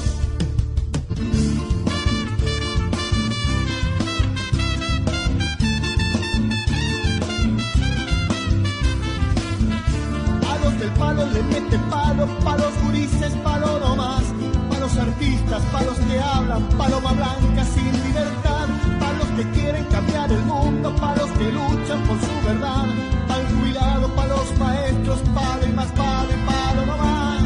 Palos 10.41 10.79
del 10.79 10.91
palo 10.91 11.27
le 11.33 11.43
mete 11.43 11.79
palo, 11.91 12.27
palos 12.45 12.73
gurises, 12.85 13.33
palo 13.43 13.81
no 13.81 13.97
más. 13.97 14.23
Palos 14.71 14.97
artistas, 14.97 15.63
palos 15.73 15.99
que 15.99 16.21
hablan, 16.21 16.63
paloma 16.79 17.13
blanca 17.13 17.65
sin 17.75 17.93
libertad. 18.05 19.06
Que 19.37 19.45
quieren 19.51 19.85
cambiar 19.91 20.33
el 20.33 20.43
mundo, 20.47 20.97
palos 20.97 21.31
que 21.33 21.53
luchan 21.53 22.01
por 22.07 22.19
su 22.19 22.47
verdad. 22.47 22.87
Pal 23.29 23.47
jubilado, 23.53 24.09
palos 24.15 24.59
maestros, 24.59 25.21
palo 25.35 25.67
y 25.67 25.73
más 25.75 25.89
y 25.89 26.47
palo 26.47 26.87
no 26.87 26.97
más. 26.97 27.43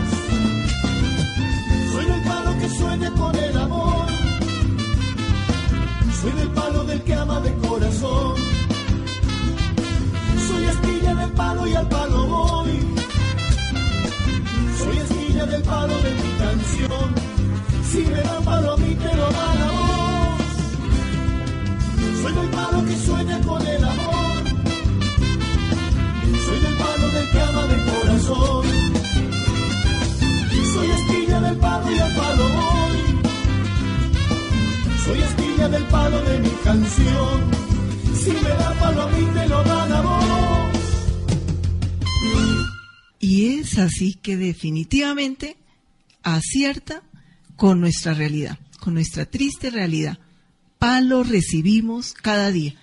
Soy 1.93 2.05
del 2.05 2.23
palo 2.23 2.59
que 2.61 2.69
sueña 2.69 3.11
con 3.11 3.35
el 3.35 3.59
amor. 3.59 4.07
Soy 6.23 6.31
del 6.31 6.51
palo 6.51 6.85
del 6.85 7.03
que 7.03 7.15
ama 7.15 7.41
de 7.41 7.55
corazón. 7.55 8.37
Soy 10.47 10.65
astilla 10.67 11.15
del 11.17 11.33
palo 11.33 11.67
y 11.67 11.75
al 11.75 11.89
palo 11.89 12.27
voy. 12.27 12.79
Soy 14.79 14.97
astilla 14.97 15.45
del 15.47 15.63
palo 15.63 15.95
de 15.97 16.11
mi 16.15 16.31
canción. 16.39 17.15
Si 17.91 17.99
me 17.99 18.23
dan 18.23 18.40
Soy 22.31 22.43
del 22.43 22.51
palo 22.51 22.87
que 22.87 22.97
sueña 22.97 23.41
con 23.41 23.67
el 23.67 23.85
amor. 23.85 24.45
Soy 26.47 26.61
del 26.61 26.77
palo 26.77 27.09
del 27.11 27.31
que 27.33 27.41
ama 27.41 27.67
de 27.67 27.77
corazón. 27.91 28.67
Soy 30.73 30.91
astilla 30.93 31.41
del 31.41 31.57
palo 31.57 31.91
y 31.91 31.99
al 31.99 32.15
palo 32.15 32.49
voy. 32.49 32.99
Soy 35.05 35.23
astilla 35.23 35.69
del 35.71 35.85
palo 35.85 36.23
de 36.23 36.39
mi 36.39 36.51
canción. 36.63 37.51
Si 38.15 38.31
me 38.31 38.49
da 38.49 38.75
palo 38.79 39.03
a 39.03 39.09
mí, 39.09 39.27
te 39.35 39.49
lo 39.49 39.65
dan 39.65 39.93
a 39.93 40.01
vos. 40.01 40.79
Y 43.19 43.59
es 43.59 43.77
así 43.79 44.15
que 44.15 44.37
definitivamente 44.37 45.57
acierta 46.23 47.03
con 47.57 47.81
nuestra 47.81 48.15
realidad, 48.15 48.57
con 48.79 48.95
nuestra 48.95 49.27
triste 49.27 49.71
realidad. 49.71 50.21
Palo 50.81 51.25
recibimos 51.25 52.15
cada 52.15 52.51
día. 52.51 52.75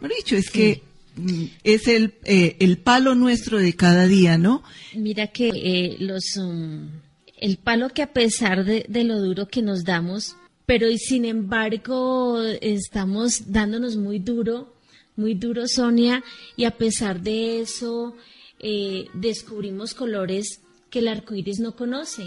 Bueno, 0.00 0.14
dicho, 0.16 0.36
es 0.36 0.48
que 0.48 0.82
mm, 1.16 1.44
es 1.64 1.86
el, 1.86 2.14
eh, 2.24 2.56
el 2.60 2.78
palo 2.78 3.14
nuestro 3.14 3.58
de 3.58 3.76
cada 3.76 4.06
día, 4.06 4.38
¿no? 4.38 4.62
Mira 4.94 5.26
que 5.26 5.50
eh, 5.54 5.96
los 6.00 6.38
um, 6.38 6.88
el 7.36 7.58
palo 7.58 7.90
que 7.90 8.00
a 8.00 8.12
pesar 8.14 8.64
de, 8.64 9.04
lo 9.04 9.20
duro 9.20 9.48
que 9.48 9.60
nos 9.60 9.84
damos, 9.84 10.34
pero 10.64 10.88
y 10.88 10.96
sin 10.96 11.26
embargo 11.26 12.42
estamos 12.42 13.52
dándonos 13.52 13.98
muy 13.98 14.18
duro, 14.18 14.74
muy 15.16 15.34
duro, 15.34 15.68
Sonia, 15.68 16.24
y 16.56 16.64
a 16.64 16.70
pesar 16.70 17.20
de 17.20 17.60
eso 17.60 18.16
eh, 18.60 19.08
descubrimos 19.12 19.92
colores 19.92 20.62
que 20.88 21.00
el 21.00 21.08
arco 21.08 21.34
iris 21.34 21.60
no 21.60 21.76
conoce. 21.76 22.24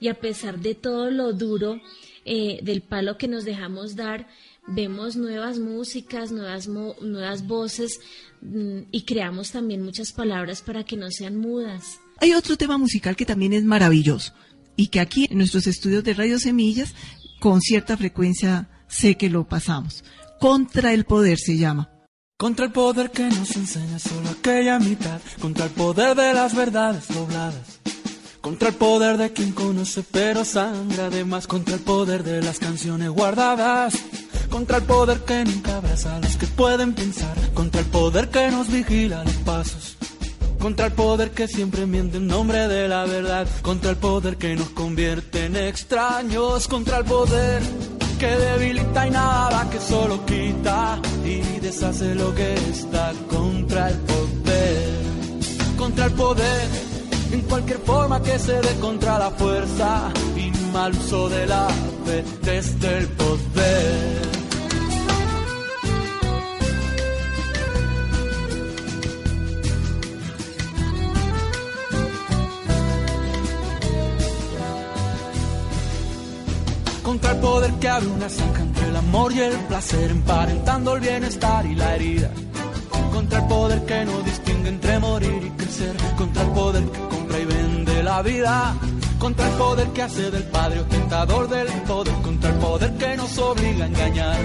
Y 0.00 0.08
a 0.08 0.14
pesar 0.14 0.60
de 0.60 0.74
todo 0.74 1.10
lo 1.10 1.34
duro 1.34 1.78
eh, 2.32 2.60
del 2.62 2.80
palo 2.82 3.18
que 3.18 3.26
nos 3.26 3.44
dejamos 3.44 3.96
dar, 3.96 4.28
vemos 4.68 5.16
nuevas 5.16 5.58
músicas, 5.58 6.30
nuevas, 6.30 6.68
mo- 6.68 6.94
nuevas 7.02 7.44
voces 7.46 7.98
mm, 8.40 8.82
y 8.92 9.02
creamos 9.02 9.50
también 9.50 9.82
muchas 9.82 10.12
palabras 10.12 10.62
para 10.62 10.84
que 10.84 10.96
no 10.96 11.10
sean 11.10 11.36
mudas. 11.36 11.98
Hay 12.18 12.32
otro 12.34 12.56
tema 12.56 12.78
musical 12.78 13.16
que 13.16 13.26
también 13.26 13.52
es 13.52 13.64
maravilloso 13.64 14.32
y 14.76 14.86
que 14.88 15.00
aquí 15.00 15.26
en 15.28 15.38
nuestros 15.38 15.66
estudios 15.66 16.04
de 16.04 16.14
Radio 16.14 16.38
Semillas 16.38 16.94
con 17.40 17.60
cierta 17.60 17.96
frecuencia 17.96 18.68
sé 18.86 19.16
que 19.16 19.28
lo 19.28 19.48
pasamos. 19.48 20.04
Contra 20.38 20.92
el 20.94 21.04
poder 21.06 21.38
se 21.38 21.56
llama. 21.58 21.90
Contra 22.38 22.64
el 22.66 22.72
poder 22.72 23.10
que 23.10 23.24
nos 23.24 23.54
enseña 23.56 23.98
solo 23.98 24.28
aquella 24.30 24.78
mitad, 24.78 25.20
contra 25.42 25.64
el 25.66 25.72
poder 25.72 26.16
de 26.16 26.32
las 26.32 26.54
verdades 26.54 27.08
dobladas, 27.08 27.79
contra 28.40 28.68
el 28.68 28.74
poder 28.74 29.16
de 29.16 29.32
quien 29.32 29.52
conoce 29.52 30.02
pero 30.10 30.44
sangra 30.44 31.06
además, 31.06 31.46
contra 31.46 31.74
el 31.74 31.80
poder 31.80 32.24
de 32.24 32.42
las 32.42 32.58
canciones 32.58 33.10
guardadas, 33.10 33.94
contra 34.48 34.78
el 34.78 34.84
poder 34.84 35.20
que 35.20 35.44
nunca 35.44 35.76
abraza 35.76 36.16
a 36.16 36.20
los 36.20 36.36
que 36.36 36.46
pueden 36.46 36.94
pensar, 36.94 37.36
contra 37.54 37.80
el 37.80 37.86
poder 37.86 38.28
que 38.30 38.50
nos 38.50 38.68
vigila 38.68 39.24
los 39.24 39.34
pasos. 39.34 39.96
Contra 40.58 40.86
el 40.86 40.92
poder 40.92 41.30
que 41.30 41.48
siempre 41.48 41.86
miente 41.86 42.18
en 42.18 42.26
nombre 42.26 42.68
de 42.68 42.86
la 42.86 43.06
verdad, 43.06 43.48
contra 43.62 43.92
el 43.92 43.96
poder 43.96 44.36
que 44.36 44.54
nos 44.56 44.68
convierte 44.68 45.46
en 45.46 45.56
extraños, 45.56 46.68
contra 46.68 46.98
el 46.98 47.06
poder 47.06 47.62
que 48.18 48.26
debilita 48.26 49.06
y 49.06 49.10
nada, 49.10 49.70
que 49.70 49.80
solo 49.80 50.26
quita. 50.26 51.00
Y 51.24 51.60
deshace 51.60 52.14
lo 52.14 52.34
que 52.34 52.52
está 52.52 53.14
contra 53.30 53.88
el 53.88 53.96
poder, 54.00 54.98
contra 55.78 56.04
el 56.04 56.12
poder, 56.12 56.89
en 57.32 57.40
cualquier 57.42 57.78
forma 57.78 58.22
que 58.22 58.38
se 58.38 58.54
dé 58.54 58.74
contra 58.80 59.18
la 59.18 59.30
fuerza 59.30 60.12
y 60.36 60.50
mal 60.72 60.92
uso 60.92 61.28
de 61.28 61.46
la 61.46 61.68
fe 62.04 62.24
desde 62.42 62.98
el 62.98 63.06
poder. 63.08 64.20
Contra 77.02 77.32
el 77.32 77.38
poder 77.38 77.72
que 77.74 77.88
abre 77.88 78.06
una 78.06 78.28
zanja 78.28 78.62
entre 78.62 78.88
el 78.88 78.96
amor 78.96 79.32
y 79.32 79.40
el 79.40 79.56
placer, 79.66 80.10
emparentando 80.10 80.94
el 80.94 81.00
bienestar 81.00 81.66
y 81.66 81.74
la 81.74 81.96
herida. 81.96 82.30
Contra 83.12 83.40
el 83.40 83.46
poder 83.46 83.84
que 83.84 84.04
no 84.04 84.20
distingue 84.22 84.68
entre 84.68 84.98
morir 85.00 85.42
y 85.44 85.50
crecer. 85.50 85.96
Contra 86.16 86.42
el 86.42 86.50
poder 86.50 86.84
que 86.84 87.19
la 88.02 88.22
vida. 88.22 88.74
Contra 89.18 89.46
el 89.48 89.54
poder 89.54 89.88
que 89.88 90.02
hace 90.02 90.30
del 90.30 90.44
padre 90.44 90.80
ostentador 90.80 91.48
del 91.48 91.68
poder. 91.82 92.14
Contra 92.22 92.50
el 92.50 92.56
poder 92.56 92.92
que 92.96 93.16
nos 93.16 93.38
obliga 93.38 93.84
a 93.84 93.88
engañar. 93.88 94.40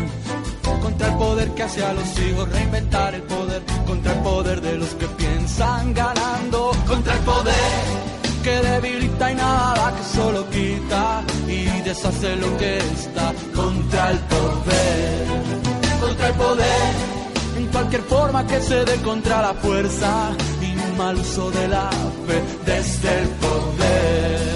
Contra 0.82 1.08
el 1.08 1.16
poder 1.16 1.50
que 1.52 1.64
hace 1.64 1.84
a 1.84 1.94
los 1.94 2.20
hijos 2.20 2.50
reinventar 2.50 3.16
el 3.16 3.24
poder. 3.24 3.64
Contra 3.86 4.14
el 4.14 4.20
poder 4.20 4.62
de 4.62 4.78
los 4.78 4.90
que 4.96 5.08
piensan 5.08 5.94
ganando. 5.94 6.72
Contra 6.88 7.14
el 7.14 7.20
poder 7.20 8.16
que 8.46 8.62
debilita 8.62 9.32
y 9.32 9.36
nada 9.36 9.92
que 9.98 10.04
solo 10.16 10.48
quita 10.52 11.24
y 11.48 11.66
deshace 11.82 12.36
lo 12.36 12.56
que 12.58 12.78
está 12.78 13.34
contra 13.56 14.12
el 14.12 14.20
poder, 14.20 15.28
contra 16.00 16.28
el 16.28 16.34
poder, 16.36 16.94
en 17.58 17.66
cualquier 17.68 18.02
forma 18.04 18.46
que 18.46 18.62
se 18.62 18.86
dé 18.86 18.98
contra 19.02 19.42
la 19.42 19.54
fuerza 19.56 20.30
mal 20.98 21.16
uso 21.20 21.52
de 21.52 21.68
la 21.68 21.90
fe 22.28 22.42
desde 22.66 23.22
el 23.22 23.28
poder. 23.30 24.56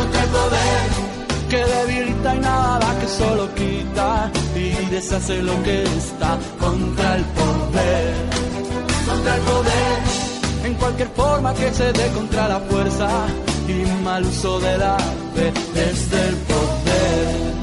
contra 0.00 0.22
el 0.22 0.30
poder 0.30 0.82
que 1.50 1.64
debilita 1.74 2.34
y 2.36 2.38
nada 2.38 2.98
que 3.00 3.08
solo 3.08 3.54
quita 3.54 4.30
y 4.54 4.68
deshace 4.90 5.42
lo 5.42 5.62
que 5.62 5.82
está 5.82 6.38
contra 6.58 7.16
el 7.16 7.24
poder, 7.40 8.14
contra 9.08 9.34
el 9.36 9.42
poder, 9.42 9.98
en 10.64 10.74
cualquier 10.74 11.08
forma 11.08 11.52
que 11.54 11.72
se 11.72 11.92
dé 11.92 12.06
contra 12.12 12.48
la 12.48 12.60
fuerza 12.60 13.08
y 13.68 14.04
mal 14.04 14.24
uso 14.24 14.60
de 14.60 14.78
la 14.78 14.96
fe 15.34 15.52
desde 15.74 16.28
el 16.28 16.36
poder. 16.50 17.60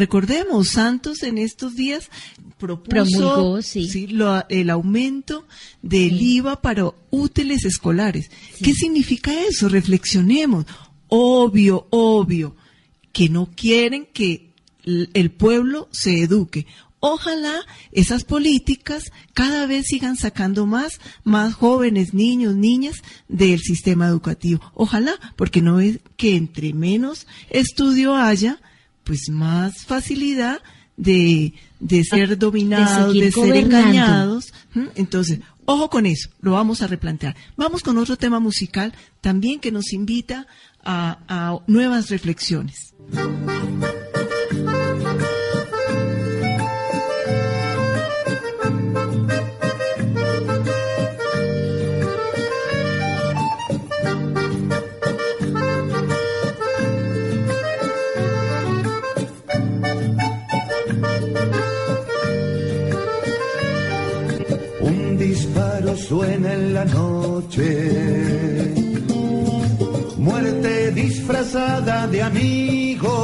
Recordemos, 0.00 0.68
Santos 0.70 1.22
en 1.22 1.36
estos 1.36 1.76
días 1.76 2.08
propuso 2.58 2.88
Promulgó, 2.88 3.60
sí. 3.62 3.86
sí, 3.86 4.06
lo- 4.06 4.44
el 4.48 4.70
aumento 4.70 5.46
del 5.82 6.20
IVA 6.20 6.62
para 6.62 6.90
útiles 7.10 7.66
escolares. 7.66 8.30
¿Qué 8.62 8.72
significa 8.72 9.30
eso? 9.44 9.68
Reflexionemos. 9.68 10.64
Obvio, 11.08 11.86
obvio, 11.90 12.56
que 13.12 13.28
no 13.28 13.50
quieren 13.54 14.06
que 14.12 14.52
el 14.84 15.30
pueblo 15.32 15.88
se 15.92 16.22
eduque. 16.22 16.66
Ojalá 17.00 17.60
esas 17.92 18.24
políticas 18.24 19.04
cada 19.34 19.66
vez 19.66 19.86
sigan 19.86 20.16
sacando 20.16 20.64
más, 20.66 20.98
más 21.24 21.52
jóvenes, 21.54 22.14
niños, 22.14 22.54
niñas 22.56 22.96
del 23.28 23.58
sistema 23.60 24.06
educativo. 24.06 24.60
Ojalá, 24.74 25.12
porque 25.36 25.60
no 25.62 25.78
es 25.80 26.00
que 26.16 26.36
entre 26.36 26.72
menos 26.74 27.26
estudio 27.50 28.14
haya, 28.16 28.60
pues 29.04 29.28
más 29.30 29.84
facilidad 29.84 30.60
de, 30.96 31.54
de 31.80 32.04
ser 32.04 32.38
dominados, 32.38 33.14
de, 33.14 33.32
ser 33.32 33.56
engañados. 33.56 34.52
Entonces, 34.94 35.40
ojo 35.64 35.88
con 35.90 36.06
eso, 36.06 36.28
lo 36.40 36.52
vamos 36.52 36.82
a 36.82 36.86
replantear. 36.86 37.36
Vamos 37.56 37.82
con 37.82 37.98
otro 37.98 38.16
tema 38.16 38.40
musical 38.40 38.92
también 39.20 39.60
que 39.60 39.72
nos 39.72 39.92
invita 39.92 40.46
a, 40.84 41.18
a 41.28 41.58
nuevas 41.66 42.10
reflexiones. 42.10 42.94
Suena 66.10 66.52
en 66.54 66.74
la 66.74 66.84
noche. 66.86 67.68
Muerte 70.18 70.90
disfrazada 70.90 72.08
de 72.08 72.20
amigo. 72.30 73.14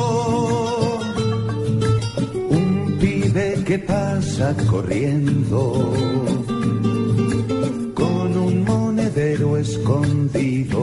Un 2.58 2.96
pibe 3.00 3.46
que 3.66 3.78
pasa 3.80 4.54
corriendo. 4.70 5.62
Con 8.02 8.28
un 8.46 8.64
monedero 8.64 9.56
escondido. 9.56 10.82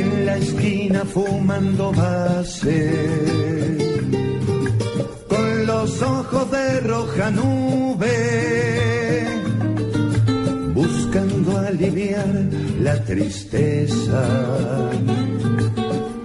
En 0.00 0.26
la 0.26 0.36
esquina 0.36 1.00
fumando 1.12 1.92
base 1.92 2.78
con 5.28 5.66
los 5.66 6.02
ojos 6.02 6.50
de 6.50 6.80
roja 6.80 7.30
nube, 7.30 7.93
aliviar 11.84 12.26
la 12.80 12.94
tristeza. 13.04 14.22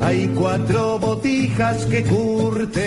Hay 0.02 0.28
cuatro 0.36 1.00
botijas 1.00 1.86
que 1.86 2.04
curten, 2.04 2.80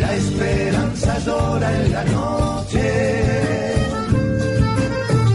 la 0.00 0.14
esperanza 0.14 1.18
llora 1.24 1.84
en 1.84 1.92
la 1.92 2.04
noche, 2.04 3.22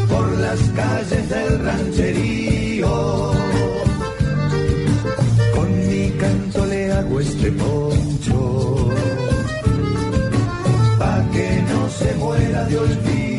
por 0.09 0.31
las 0.37 0.59
calles 0.75 1.29
del 1.29 1.59
rancherío 1.59 3.33
con 5.55 5.87
mi 5.89 6.09
canto 6.11 6.65
le 6.65 6.91
hago 6.91 7.19
este 7.19 7.51
poncho 7.51 8.89
pa' 10.99 11.25
que 11.33 11.63
no 11.69 11.89
se 11.89 12.13
muera 12.15 12.65
de 12.65 12.77
olvido. 12.77 13.32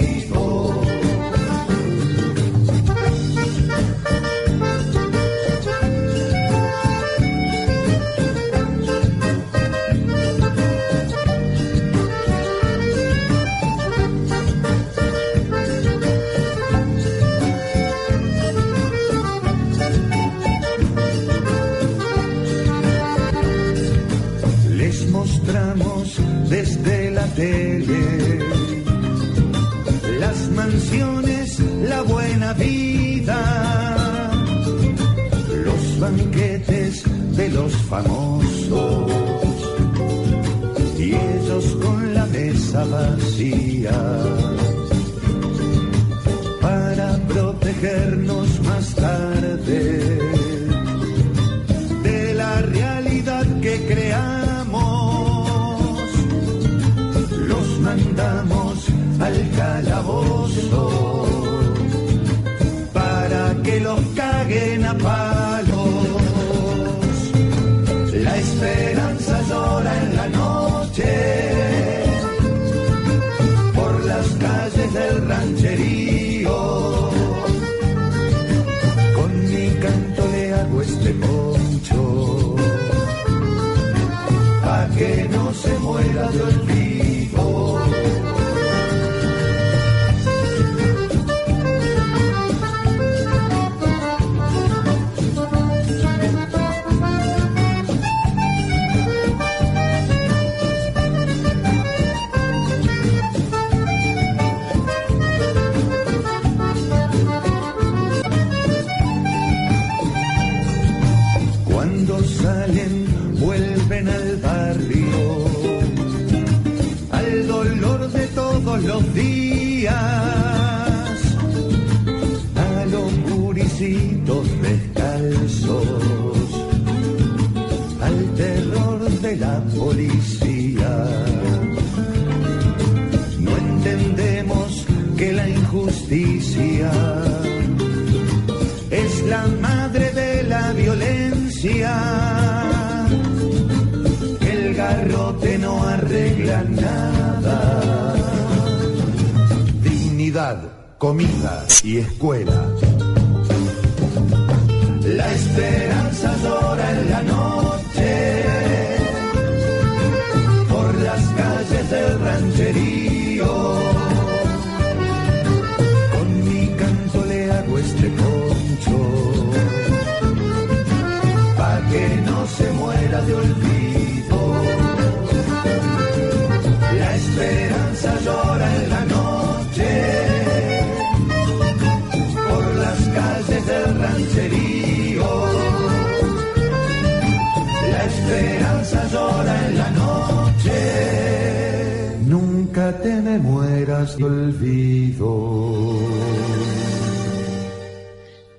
Comida 151.04 151.66
y 151.82 151.98
escuela. 151.98 152.73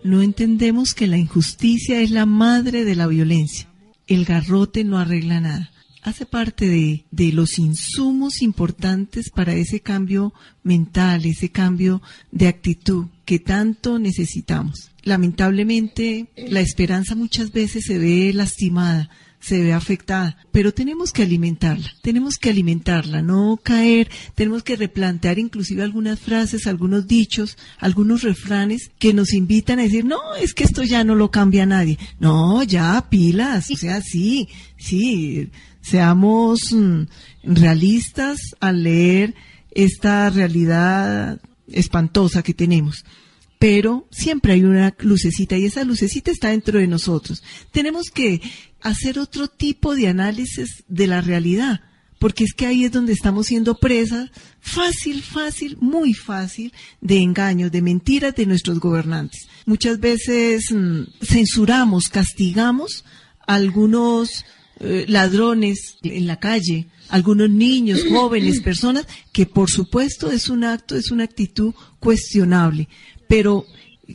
No 0.03 0.21
entendemos 0.21 0.93
que 0.93 1.08
la 1.08 1.17
injusticia 1.17 2.01
es 2.01 2.12
la 2.12 2.25
madre 2.25 2.84
de 2.84 2.95
la 2.95 3.08
violencia. 3.08 3.67
El 4.08 4.25
garrote 4.25 4.84
no 4.84 4.97
arregla 4.97 5.39
nada 5.39 5.71
hace 6.05 6.27
parte 6.27 6.67
de, 6.67 7.03
de, 7.10 7.31
los 7.31 7.58
insumos 7.58 8.43
importantes 8.43 9.31
para 9.31 9.55
ese 9.55 9.79
cambio 9.79 10.34
mental, 10.62 11.25
ese 11.25 11.49
cambio 11.49 12.01
de 12.31 12.47
actitud 12.47 13.08
que 13.25 13.39
tanto 13.39 13.97
necesitamos. 13.97 14.91
Lamentablemente, 15.01 16.27
la 16.36 16.62
esperanza 16.62 17.15
muchas 17.15 17.51
veces 17.51 17.86
se 17.86 17.97
ve 17.97 18.31
lastimada, 18.34 19.10
se 19.45 19.62
ve 19.62 19.73
afectada, 19.73 20.38
pero 20.51 20.73
tenemos 20.73 21.12
que 21.12 21.21
alimentarla, 21.21 21.93
tenemos 22.01 22.38
que 22.38 22.49
alimentarla, 22.49 23.21
no 23.21 23.60
caer, 23.62 24.10
tenemos 24.34 24.63
que 24.63 24.75
replantear 24.75 25.38
inclusive 25.38 25.84
algunas 25.84 26.19
frases, 26.19 26.65
algunos 26.65 27.05
dichos, 27.05 27.55
algunos 27.77 28.23
refranes 28.23 28.89
que 28.97 29.13
nos 29.13 29.34
invitan 29.34 29.77
a 29.77 29.84
decir, 29.84 30.03
no, 30.03 30.34
es 30.41 30.55
que 30.55 30.63
esto 30.63 30.81
ya 30.81 31.03
no 31.03 31.13
lo 31.13 31.29
cambia 31.29 31.67
nadie. 31.67 31.99
No, 32.19 32.63
ya, 32.63 33.05
pilas, 33.08 33.69
o 33.69 33.75
sea, 33.75 34.01
sí, 34.01 34.49
sí, 34.77 35.51
seamos 35.79 36.60
mm, 36.71 37.03
realistas 37.43 38.39
al 38.60 38.81
leer 38.81 39.36
esta 39.69 40.31
realidad 40.31 41.39
espantosa 41.71 42.41
que 42.41 42.55
tenemos. 42.55 43.05
Pero 43.65 44.08
siempre 44.12 44.54
hay 44.54 44.63
una 44.63 44.93
lucecita 44.99 45.58
y 45.58 45.65
esa 45.65 45.84
lucecita 45.84 46.30
está 46.30 46.49
dentro 46.49 46.78
de 46.78 46.86
nosotros. 46.86 47.41
Tenemos 47.71 48.12
que 48.13 48.39
hacer 48.80 49.17
otro 49.17 49.47
tipo 49.47 49.95
de 49.95 50.08
análisis 50.08 50.84
de 50.88 51.08
la 51.08 51.19
realidad, 51.19 51.82
porque 52.19 52.43
es 52.43 52.54
que 52.54 52.67
ahí 52.67 52.86
es 52.86 52.91
donde 52.91 53.13
estamos 53.13 53.47
siendo 53.47 53.80
presas 53.80 54.30
fácil, 54.62 55.23
fácil, 55.23 55.78
muy 55.82 56.13
fácil 56.13 56.73
de 57.01 57.17
engaños, 57.17 57.71
de 57.71 57.82
mentiras 57.82 58.36
de 58.36 58.45
nuestros 58.45 58.80
gobernantes. 58.80 59.47
Muchas 59.65 59.99
veces 59.99 60.65
mmm, 60.71 61.01
censuramos, 61.23 62.10
castigamos 62.10 63.04
a 63.47 63.56
algunos 63.56 64.45
eh, 64.80 65.06
ladrones 65.08 65.97
en 66.04 66.28
la 66.28 66.39
calle, 66.39 66.88
algunos 67.10 67.49
niños, 67.49 68.04
jóvenes, 68.08 68.62
personas, 68.62 69.08
que 69.32 69.45
por 69.47 69.71
supuesto 69.71 70.32
es 70.32 70.49
un 70.49 70.65
acto, 70.65 70.95
es 70.95 71.10
una 71.12 71.23
actitud 71.23 71.73
cuestionable, 71.99 72.89
pero 73.28 73.66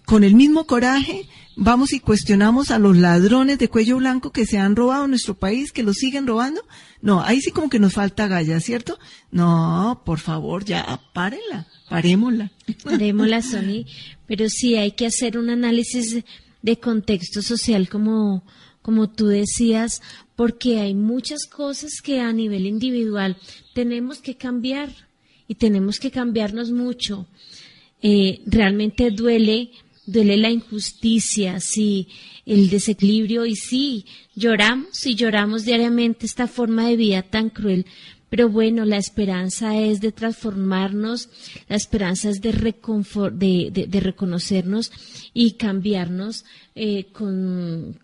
con 0.04 0.24
el 0.24 0.34
mismo 0.34 0.66
coraje 0.66 1.26
vamos 1.56 1.92
y 1.92 2.00
cuestionamos 2.00 2.70
a 2.70 2.78
los 2.78 2.96
ladrones 2.96 3.58
de 3.58 3.68
cuello 3.68 3.98
blanco 3.98 4.30
que 4.30 4.46
se 4.46 4.58
han 4.58 4.76
robado 4.76 5.06
nuestro 5.08 5.34
país, 5.34 5.72
que 5.72 5.82
lo 5.82 5.92
siguen 5.92 6.26
robando. 6.26 6.62
No, 7.02 7.22
ahí 7.22 7.40
sí 7.40 7.50
como 7.50 7.68
que 7.68 7.78
nos 7.78 7.94
falta 7.94 8.28
galla, 8.28 8.60
¿cierto? 8.60 8.98
No, 9.30 10.02
por 10.04 10.18
favor, 10.18 10.64
ya, 10.64 11.00
párenla, 11.12 11.66
parémosla. 11.88 12.52
Parémosla, 12.84 13.42
Sony, 13.42 13.84
pero 14.26 14.48
sí 14.48 14.76
hay 14.76 14.92
que 14.92 15.06
hacer 15.06 15.36
un 15.36 15.50
análisis 15.50 16.24
de 16.62 16.78
contexto 16.78 17.42
social 17.42 17.88
como, 17.88 18.44
como 18.82 19.10
tú 19.10 19.26
decías, 19.26 20.02
porque 20.36 20.80
hay 20.80 20.94
muchas 20.94 21.46
cosas 21.46 22.00
que 22.02 22.20
a 22.20 22.32
nivel 22.32 22.66
individual 22.66 23.36
tenemos 23.74 24.20
que 24.20 24.36
cambiar 24.36 24.90
y 25.48 25.56
tenemos 25.56 25.98
que 25.98 26.10
cambiarnos 26.10 26.70
mucho. 26.70 27.26
Eh, 28.02 28.40
realmente 28.46 29.10
duele, 29.10 29.70
duele 30.06 30.36
la 30.36 30.50
injusticia, 30.50 31.60
sí, 31.60 32.08
el 32.46 32.70
desequilibrio 32.70 33.46
y 33.46 33.56
sí, 33.56 34.06
lloramos 34.34 35.06
y 35.06 35.14
lloramos 35.14 35.64
diariamente 35.64 36.26
esta 36.26 36.46
forma 36.46 36.88
de 36.88 36.96
vida 36.96 37.22
tan 37.22 37.50
cruel. 37.50 37.86
Pero 38.30 38.48
bueno, 38.48 38.84
la 38.84 38.96
esperanza 38.96 39.76
es 39.76 40.00
de 40.00 40.12
transformarnos, 40.12 41.28
la 41.68 41.74
esperanza 41.74 42.30
es 42.30 42.40
de, 42.40 42.52
de, 42.52 44.00
reconocernos 44.00 44.92
y 45.34 45.52
cambiarnos 45.52 46.44
eh, 46.76 47.06
con, 47.12 47.98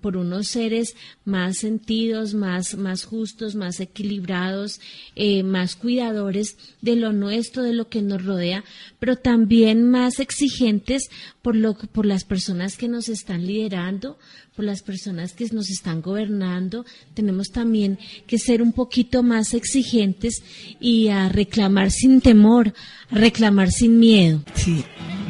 por 0.00 0.16
unos 0.16 0.46
seres 0.46 0.94
más 1.24 1.58
sentidos, 1.58 2.34
más, 2.34 2.76
más 2.76 3.04
justos, 3.04 3.56
más 3.56 3.80
equilibrados, 3.80 4.80
eh, 5.16 5.42
más 5.42 5.74
cuidadores 5.74 6.56
de 6.80 6.94
lo 6.94 7.12
nuestro, 7.12 7.64
de 7.64 7.72
lo 7.72 7.88
que 7.88 8.00
nos 8.00 8.24
rodea, 8.24 8.62
pero 9.00 9.16
también 9.16 9.90
más 9.90 10.20
exigentes 10.20 11.10
por, 11.42 11.56
lo, 11.56 11.74
por 11.74 12.06
las 12.06 12.22
personas 12.24 12.76
que 12.76 12.86
nos 12.86 13.08
están 13.08 13.44
liderando, 13.44 14.18
por 14.54 14.64
las 14.64 14.82
personas 14.82 15.32
que 15.32 15.46
nos 15.46 15.68
están 15.68 16.00
gobernando. 16.00 16.86
Tenemos 17.14 17.48
también 17.48 17.98
que 18.28 18.38
ser 18.38 18.62
un 18.62 18.72
poquito 18.72 19.24
más 19.24 19.52
exigentes 19.52 20.44
y 20.78 21.08
a 21.08 21.28
reclamar 21.28 21.90
sin 21.90 22.20
temor, 22.20 22.72
a 23.10 23.16
reclamar 23.16 23.72
sin 23.72 23.98
miedo. 23.98 24.44
Sí, 24.54 24.84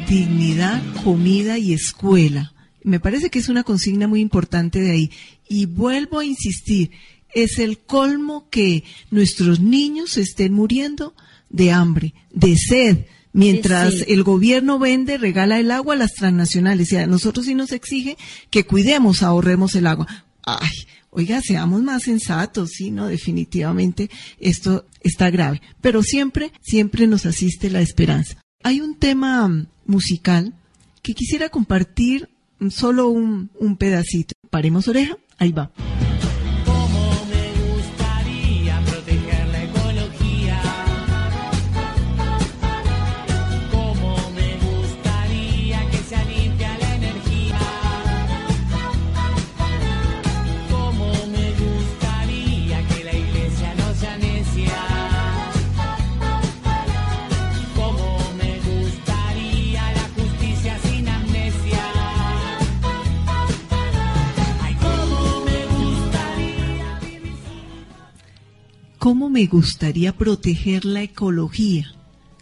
dignidad, 0.07 0.79
comida 1.03 1.57
y 1.57 1.73
escuela 1.73 2.52
me 2.83 2.99
parece 2.99 3.29
que 3.29 3.39
es 3.39 3.49
una 3.49 3.63
consigna 3.63 4.07
muy 4.07 4.21
importante 4.21 4.79
de 4.81 4.91
ahí. 4.91 5.11
Y 5.47 5.65
vuelvo 5.65 6.19
a 6.19 6.25
insistir, 6.25 6.91
es 7.33 7.59
el 7.59 7.79
colmo 7.79 8.49
que 8.49 8.83
nuestros 9.11 9.59
niños 9.59 10.17
estén 10.17 10.53
muriendo 10.53 11.15
de 11.49 11.71
hambre, 11.71 12.13
de 12.31 12.55
sed, 12.57 13.05
mientras 13.31 13.93
sí. 13.93 14.05
el 14.07 14.23
gobierno 14.23 14.79
vende, 14.79 15.17
regala 15.17 15.59
el 15.59 15.71
agua 15.71 15.95
a 15.95 15.97
las 15.97 16.13
transnacionales. 16.13 16.91
Y 16.91 16.97
a 16.97 17.07
nosotros 17.07 17.45
sí 17.45 17.55
nos 17.55 17.71
exige 17.71 18.17
que 18.49 18.65
cuidemos, 18.65 19.23
ahorremos 19.23 19.75
el 19.75 19.87
agua. 19.87 20.07
Ay, 20.43 20.71
oiga, 21.09 21.41
seamos 21.41 21.81
más 21.81 22.03
sensatos, 22.03 22.71
sí, 22.71 22.91
no, 22.91 23.07
definitivamente 23.07 24.09
esto 24.39 24.85
está 25.01 25.29
grave. 25.29 25.61
Pero 25.81 26.03
siempre, 26.03 26.51
siempre 26.61 27.07
nos 27.07 27.25
asiste 27.25 27.69
la 27.69 27.81
esperanza. 27.81 28.37
Hay 28.63 28.81
un 28.81 28.97
tema 28.97 29.67
musical 29.85 30.53
que 31.01 31.13
quisiera 31.13 31.49
compartir 31.49 32.29
solo 32.71 33.07
un, 33.07 33.49
un 33.59 33.77
pedacito. 33.77 34.35
Paremos 34.49 34.87
oreja, 34.87 35.17
ahí 35.37 35.51
va. 35.51 35.71
¿Cómo 69.03 69.29
me 69.29 69.47
gustaría 69.47 70.15
proteger 70.15 70.85
la 70.85 71.01
ecología? 71.01 71.93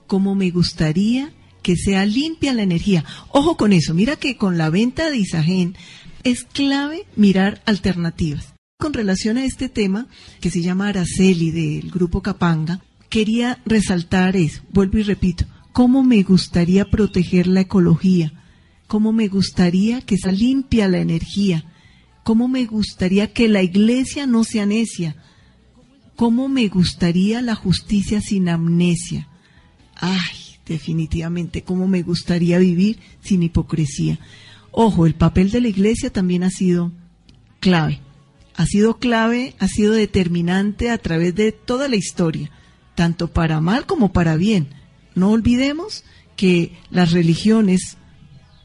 cómo 0.05 0.35
me 0.35 0.51
gustaría 0.51 1.33
que 1.63 1.75
sea 1.75 2.05
limpia 2.05 2.53
la 2.53 2.61
energía. 2.61 3.03
Ojo 3.29 3.57
con 3.57 3.73
eso, 3.73 3.95
mira 3.95 4.15
que 4.15 4.37
con 4.37 4.59
la 4.59 4.69
venta 4.69 5.09
de 5.09 5.17
Isagen 5.17 5.75
es 6.23 6.43
clave 6.43 7.07
mirar 7.15 7.63
alternativas. 7.65 8.53
Con 8.77 8.93
relación 8.93 9.37
a 9.37 9.43
este 9.43 9.69
tema, 9.69 10.05
que 10.39 10.51
se 10.51 10.61
llama 10.61 10.89
Araceli 10.89 11.49
del 11.49 11.89
grupo 11.89 12.21
Capanga, 12.21 12.81
quería 13.09 13.57
resaltar 13.65 14.35
eso, 14.35 14.61
vuelvo 14.71 14.99
y 14.99 15.03
repito, 15.03 15.45
cómo 15.71 16.03
me 16.03 16.21
gustaría 16.21 16.85
proteger 16.85 17.47
la 17.47 17.61
ecología, 17.61 18.33
cómo 18.85 19.13
me 19.13 19.29
gustaría 19.29 20.01
que 20.01 20.17
sea 20.17 20.31
limpia 20.31 20.87
la 20.87 20.99
energía, 20.99 21.65
cómo 22.23 22.47
me 22.47 22.65
gustaría 22.65 23.33
que 23.33 23.47
la 23.47 23.63
iglesia 23.63 24.27
no 24.27 24.43
sea 24.43 24.67
necia, 24.67 25.15
cómo 26.21 26.49
me 26.49 26.67
gustaría 26.67 27.41
la 27.41 27.55
justicia 27.55 28.21
sin 28.21 28.47
amnesia. 28.47 29.27
Ay, 29.95 30.37
definitivamente, 30.67 31.63
cómo 31.63 31.87
me 31.87 32.03
gustaría 32.03 32.59
vivir 32.59 32.99
sin 33.23 33.41
hipocresía. 33.41 34.19
Ojo, 34.69 35.07
el 35.07 35.15
papel 35.15 35.49
de 35.49 35.61
la 35.61 35.69
iglesia 35.69 36.13
también 36.13 36.43
ha 36.43 36.51
sido 36.51 36.91
clave. 37.59 38.01
Ha 38.55 38.67
sido 38.67 38.99
clave, 38.99 39.55
ha 39.57 39.67
sido 39.67 39.93
determinante 39.93 40.91
a 40.91 40.99
través 40.99 41.33
de 41.33 41.53
toda 41.53 41.87
la 41.87 41.95
historia, 41.95 42.51
tanto 42.93 43.29
para 43.29 43.59
mal 43.59 43.87
como 43.87 44.13
para 44.13 44.35
bien. 44.35 44.67
No 45.15 45.31
olvidemos 45.31 46.03
que 46.35 46.77
las 46.91 47.13
religiones 47.13 47.97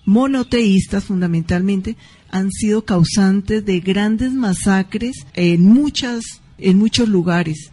monoteístas 0.05 1.05
fundamentalmente 1.05 1.97
han 2.29 2.51
sido 2.51 2.85
causantes 2.85 3.65
de 3.65 3.81
grandes 3.81 4.35
masacres 4.35 5.25
en 5.33 5.65
muchas 5.65 6.43
en 6.59 6.79
muchos 6.79 7.09
lugares 7.09 7.71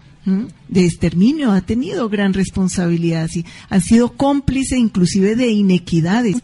de 0.69 0.85
exterminio 0.85 1.51
ha 1.51 1.59
tenido 1.59 2.07
gran 2.07 2.33
responsabilidad 2.33 3.29
y 3.35 3.45
han 3.69 3.81
sido 3.81 4.13
cómplices 4.13 4.79
inclusive 4.79 5.35
de 5.35 5.49
inequidades. 5.49 6.37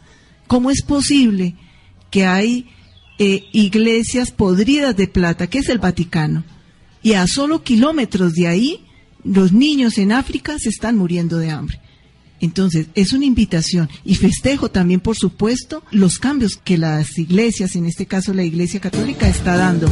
Cómo 0.47 0.69
es 0.69 0.81
posible 0.81 1.55
que 2.11 2.25
hay 2.25 2.67
eh, 3.19 3.45
iglesias 3.53 4.31
podridas 4.31 4.97
de 4.97 5.07
plata 5.07 5.47
que 5.47 5.59
es 5.59 5.69
el 5.69 5.77
Vaticano 5.77 6.43
y 7.01 7.13
a 7.13 7.25
solo 7.27 7.63
kilómetros 7.63 8.33
de 8.33 8.47
ahí 8.47 8.85
los 9.23 9.53
niños 9.53 9.97
en 9.97 10.11
África 10.11 10.59
se 10.59 10.69
están 10.69 10.97
muriendo 10.97 11.37
de 11.37 11.51
hambre 11.51 11.79
entonces, 12.41 12.87
es 12.95 13.13
una 13.13 13.25
invitación 13.25 13.89
y 14.05 14.15
festejo 14.15 14.69
también, 14.69 14.99
por 14.99 15.17
supuesto, 15.17 15.83
los 15.91 16.19
cambios 16.19 16.55
que 16.55 16.77
las 16.77 17.17
iglesias, 17.17 17.75
en 17.75 17.85
este 17.85 18.05
caso 18.05 18.33
la 18.33 18.43
Iglesia 18.43 18.79
Católica, 18.79 19.27
está 19.27 19.57
dando. 19.57 19.89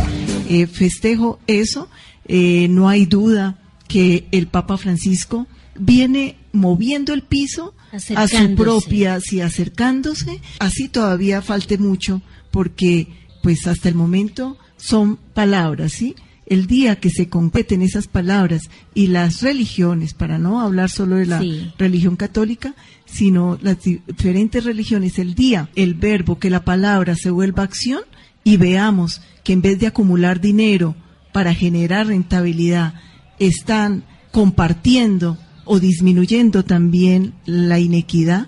Eh, 0.50 0.68
festejo 0.68 1.40
eso, 1.48 1.90
eh, 2.28 2.68
no 2.70 2.90
hay 2.90 3.06
duda 3.06 3.60
que 3.88 4.28
el 4.32 4.48
Papa 4.48 4.78
Francisco 4.78 5.48
viene 5.80 6.36
moviendo 6.52 7.13
el 7.13 7.22
piso 7.22 7.74
a 8.16 8.28
su 8.28 8.56
propia, 8.56 9.20
y 9.32 9.40
acercándose, 9.40 10.42
así 10.60 10.90
todavía 10.90 11.42
falte 11.42 11.78
mucho, 11.78 12.22
porque 12.52 13.08
pues 13.42 13.68
hasta 13.68 13.88
el 13.88 13.96
momento 13.96 14.58
son 14.76 15.18
palabras, 15.34 15.94
¿sí? 15.94 16.16
el 16.48 16.66
día 16.66 16.96
que 16.98 17.10
se 17.10 17.30
completen 17.30 17.82
esas 17.82 18.08
palabras 18.08 18.63
y 18.94 19.08
las 19.08 19.42
religiones, 19.42 20.13
para 20.13 20.38
no 20.38 20.62
hablar 20.62 20.90
solo 20.90 21.18
de 21.18 21.26
la 21.26 21.42
religión 21.78 22.16
católica, 22.16 22.74
sino 23.06 23.58
las 23.62 23.84
diferentes 23.84 24.63
religiones, 24.63 25.20
el 25.20 25.36
día, 25.36 25.70
el 25.76 25.94
verbo, 25.94 26.40
que 26.40 26.50
la 26.50 26.63
palabra 26.63 27.16
se 27.16 27.32
vuelva 27.32 27.63
acción 27.63 28.02
y 28.44 28.58
veamos 28.58 29.22
que 29.44 29.54
en 29.54 29.62
vez 29.62 29.80
de 29.80 29.88
acumular 29.88 30.40
dinero 30.40 30.96
para 31.32 31.54
generar 31.54 32.08
rentabilidad, 32.08 32.94
están 33.40 34.04
compartiendo 34.32 35.38
o 35.66 35.80
disminuyendo 35.80 36.63
también 36.63 37.34
la 37.46 37.80
inequidad, 37.80 38.48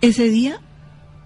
ese 0.00 0.28
día 0.30 0.60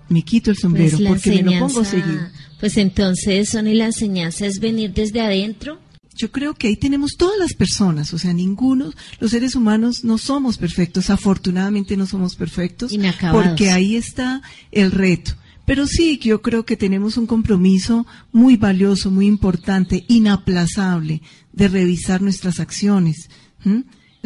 me 0.09 0.23
quito 0.23 0.51
el 0.51 0.57
sombrero 0.57 0.99
pues 0.99 1.09
porque 1.09 1.43
me 1.43 1.55
lo 1.55 1.67
pongo 1.67 1.85
seguido. 1.85 2.29
Pues 2.61 2.77
entonces, 2.77 3.49
Son 3.49 3.67
y 3.67 3.75
la 3.75 3.87
enseñanza 3.87 4.47
es 4.47 4.61
venir 4.61 4.93
desde 4.93 5.21
adentro. 5.21 5.81
Yo 6.17 6.33
creo 6.33 6.55
que 6.55 6.69
ahí 6.69 6.77
tenemos 6.77 7.13
todas 7.19 7.39
las 7.39 7.53
personas, 7.53 8.15
o 8.15 8.19
sea, 8.19 8.33
ninguno, 8.33 8.91
los 9.21 9.31
seres 9.33 9.55
humanos 9.55 10.03
no 10.03 10.17
somos 10.17 10.57
perfectos, 10.57 11.11
afortunadamente 11.11 11.95
no 11.99 12.07
somos 12.07 12.37
perfectos, 12.37 12.91
porque 13.33 13.71
ahí 13.71 13.97
está 13.97 14.41
el 14.73 14.93
reto. 14.93 15.33
Pero 15.67 15.87
sí, 15.87 16.19
yo 16.23 16.41
creo 16.43 16.65
que 16.65 16.77
tenemos 16.77 17.17
un 17.17 17.27
compromiso 17.27 18.07
muy 18.33 18.57
valioso, 18.57 19.11
muy 19.11 19.27
importante, 19.27 20.05
inaplazable, 20.09 21.23
de 21.53 21.69
revisar 21.69 22.23
nuestras 22.23 22.61
acciones. 22.61 23.29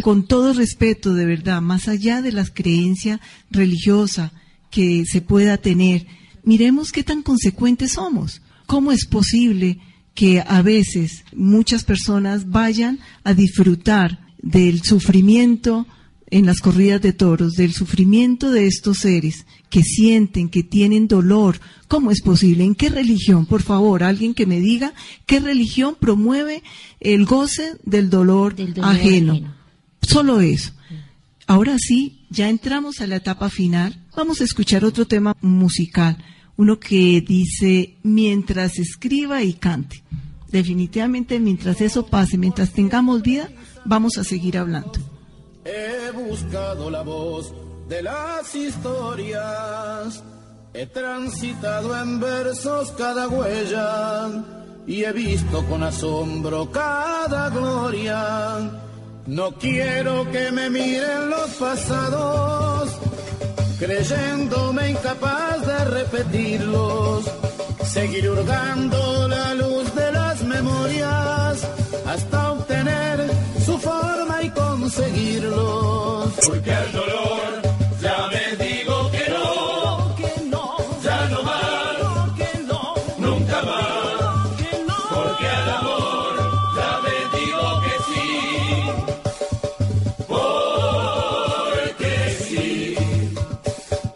Con 0.02 0.26
todo 0.26 0.52
respeto, 0.52 1.14
de 1.14 1.24
verdad, 1.24 1.62
más 1.62 1.88
allá 1.88 2.20
de 2.20 2.32
la 2.32 2.44
creencia 2.44 3.20
religiosa 3.50 4.32
que 4.70 5.04
se 5.06 5.22
pueda 5.22 5.56
tener, 5.56 6.06
miremos 6.44 6.92
qué 6.92 7.02
tan 7.02 7.22
consecuentes 7.22 7.92
somos. 7.92 8.42
¿Cómo 8.66 8.92
es 8.92 9.06
posible 9.06 9.80
que 10.14 10.44
a 10.46 10.60
veces 10.60 11.24
muchas 11.34 11.84
personas 11.84 12.50
vayan 12.50 12.98
a 13.24 13.32
disfrutar 13.32 14.26
del 14.42 14.82
sufrimiento 14.82 15.86
en 16.30 16.46
las 16.46 16.60
corridas 16.60 17.00
de 17.00 17.12
toros, 17.12 17.54
del 17.54 17.72
sufrimiento 17.72 18.50
de 18.50 18.66
estos 18.66 18.98
seres 18.98 19.46
que 19.68 19.82
sienten, 19.82 20.48
que 20.48 20.62
tienen 20.62 21.08
dolor. 21.08 21.60
¿Cómo 21.88 22.10
es 22.10 22.22
posible? 22.22 22.64
¿En 22.64 22.74
qué 22.74 22.88
religión? 22.88 23.46
Por 23.46 23.62
favor, 23.62 24.02
alguien 24.02 24.34
que 24.34 24.46
me 24.46 24.60
diga 24.60 24.94
qué 25.26 25.40
religión 25.40 25.96
promueve 25.98 26.62
el 27.00 27.24
goce 27.24 27.76
del 27.84 28.10
dolor, 28.10 28.54
ajeno. 28.82 29.54
Solo 30.02 30.40
eso. 30.40 30.72
Ahora 31.46 31.76
sí, 31.78 32.20
ya 32.30 32.48
entramos 32.48 33.00
a 33.00 33.06
la 33.06 33.16
etapa 33.16 33.50
final. 33.50 34.06
Vamos 34.16 34.40
a 34.40 34.44
escuchar 34.44 34.84
otro 34.84 35.06
tema 35.06 35.36
musical 35.40 36.16
uno 36.60 36.78
que 36.78 37.22
dice 37.26 37.96
mientras 38.02 38.78
escriba 38.78 39.42
y 39.42 39.54
cante. 39.54 40.02
Definitivamente 40.52 41.40
mientras 41.40 41.80
eso 41.80 42.04
pase, 42.06 42.36
mientras 42.36 42.72
tengamos 42.72 43.22
vida, 43.22 43.48
vamos 43.86 44.18
a 44.18 44.24
seguir 44.24 44.58
hablando. 44.58 44.92
He 45.64 46.10
buscado 46.12 46.90
la 46.90 47.02
voz 47.02 47.52
de 47.88 48.02
las 48.02 48.54
historias, 48.54 50.22
he 50.72 50.86
transitado 50.86 52.00
en 52.00 52.20
versos 52.20 52.92
cada 52.92 53.28
huella 53.28 54.28
y 54.86 55.04
he 55.04 55.12
visto 55.12 55.64
con 55.66 55.82
asombro 55.82 56.70
cada 56.70 57.50
gloria. 57.50 58.70
No 59.26 59.52
quiero 59.52 60.30
que 60.30 60.50
me 60.50 60.70
miren 60.70 61.30
los 61.30 61.50
pasados 61.50 62.98
creyéndome 63.80 64.90
incapaz 64.90 65.66
de 65.66 65.84
repetirlos. 65.86 67.24
Seguir 67.84 68.30
hurgando 68.30 69.26
la 69.26 69.54
luz 69.54 69.94
de 69.94 70.12
las 70.12 70.42
memorias 70.42 71.66
hasta 72.06 72.39
y 74.42 74.50
conseguirlos. 74.50 76.30
Porque 76.46 76.70
el 76.70 76.92
dolor 76.92 77.62
ya 78.00 78.28
me 78.32 78.44
digo 78.64 79.10
que 79.10 79.24
no, 79.36 80.14
que 80.16 80.32
no, 80.52 80.64
ya 81.02 81.28
no 81.28 81.42
más, 81.42 82.30
que 82.38 82.50
no, 82.70 82.94
nunca 83.18 83.62
más, 83.62 84.56
que 84.60 84.72
no, 84.88 84.96
porque 85.14 85.46
al 85.60 85.68
amor 85.80 86.32
ya 86.78 86.92
me 87.04 87.16
digo 87.38 87.64
que 87.84 87.94
sí, 88.08 88.28
porque 90.28 92.12
sí. 92.48 92.96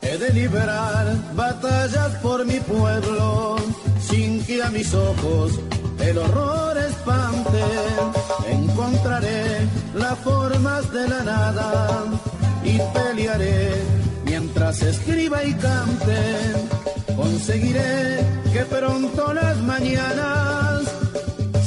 He 0.03 0.14
de 0.18 0.31
liberar 0.33 1.07
batallas 1.35 2.11
por 2.22 2.39
mi 2.47 2.59
pueblo 2.61 3.57
sin 4.09 4.45
que 4.45 4.62
a 4.62 4.70
mis 4.70 4.95
ojos 4.95 5.53
el 6.01 6.18
horror 6.18 6.77
espante. 6.79 7.64
Encontraré 8.49 9.34
formas 10.25 10.91
de 10.91 11.09
la 11.09 11.22
nada 11.22 12.05
y 12.64 12.79
pelearé 12.95 13.70
mientras 14.25 14.83
escriba 14.83 15.45
y 15.45 15.53
cante. 15.55 16.20
Conseguiré 17.14 18.20
que 18.53 18.62
pronto 18.64 19.33
las 19.35 19.57
mañanas 19.59 20.83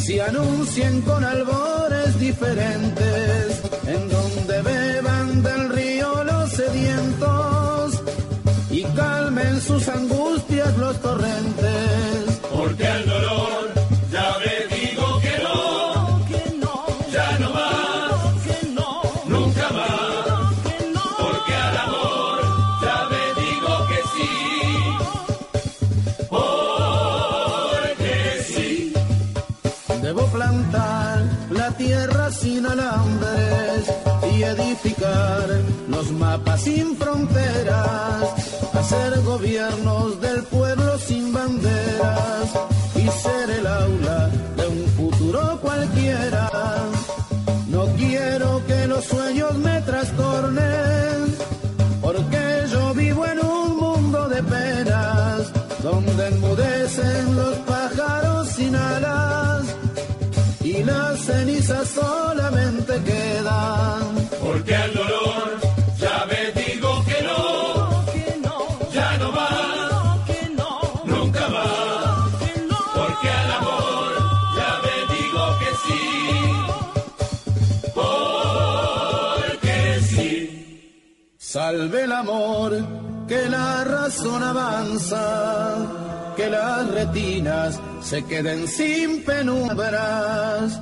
se 0.04 0.22
anuncien 0.22 1.02
con 1.02 1.24
albores 1.24 2.20
diferentes, 2.20 3.62
en 3.94 4.10
donde 4.10 4.62
beban 4.64 5.44
del 5.44 5.70
río 5.70 6.24
los 6.24 6.50
sedientos 6.52 8.02
y 8.72 8.84
calmen 8.84 9.62
sus 9.62 9.88
angustias 9.88 10.78
los 10.78 11.00
torrentes. 11.02 11.77
Tierra 31.88 32.30
sin 32.32 32.66
alambres 32.66 33.82
y 34.34 34.44
edificar 34.44 35.48
los 35.88 36.12
mapas 36.12 36.62
sin 36.62 36.98
fronteras, 36.98 38.24
hacer 38.74 39.22
gobiernos 39.22 40.20
del 40.20 40.44
pueblo 40.44 40.98
sin 40.98 41.32
banderas 41.32 42.48
y 42.94 43.08
ser 43.24 43.50
el 43.60 43.68
aula 43.68 44.30
de 44.58 44.68
un 44.68 44.86
futuro 44.98 45.60
cualquiera. 45.62 46.50
No 47.70 47.86
quiero 47.96 48.62
que 48.68 48.88
los 48.88 49.06
sueños 49.06 49.54
me 49.56 49.80
trastornen, 49.82 51.07
cenizas 61.28 61.90
solamente 61.90 62.94
quedan. 63.04 64.02
Porque 64.44 64.74
al 64.76 64.94
dolor 64.94 65.48
ya 66.04 66.26
me 66.32 66.42
digo 66.62 66.90
que 67.10 67.20
no, 67.28 67.42
ya 68.98 69.10
no 69.22 69.28
más, 69.32 70.22
nunca 71.06 71.44
más. 71.50 72.30
Porque 73.00 73.30
al 73.42 73.52
amor 73.60 74.10
ya 74.60 74.72
me 74.86 74.96
digo 75.16 75.44
que 75.62 75.72
sí, 75.84 76.04
porque 78.00 79.78
sí. 80.12 80.32
Salve 81.38 82.00
el 82.04 82.12
amor, 82.14 82.72
que 83.28 83.50
la 83.50 83.84
razón 83.84 84.42
avanza, 84.44 85.26
que 86.38 86.50
las 86.50 86.88
retinas 86.90 87.80
se 88.02 88.24
queden 88.24 88.68
sin 88.68 89.24
penumbras. 89.26 90.80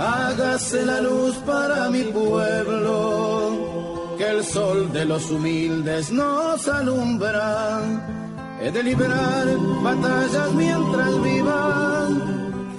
Hágase 0.00 0.86
la 0.86 1.02
luz 1.02 1.34
para 1.44 1.90
mi 1.90 2.04
pueblo, 2.04 4.14
que 4.16 4.30
el 4.30 4.42
sol 4.42 4.90
de 4.94 5.04
los 5.04 5.30
humildes 5.30 6.10
nos 6.10 6.66
alumbra. 6.68 7.82
He 8.62 8.70
de 8.70 8.82
librar 8.82 9.46
batallas 9.82 10.52
mientras 10.54 11.22
viva 11.22 12.08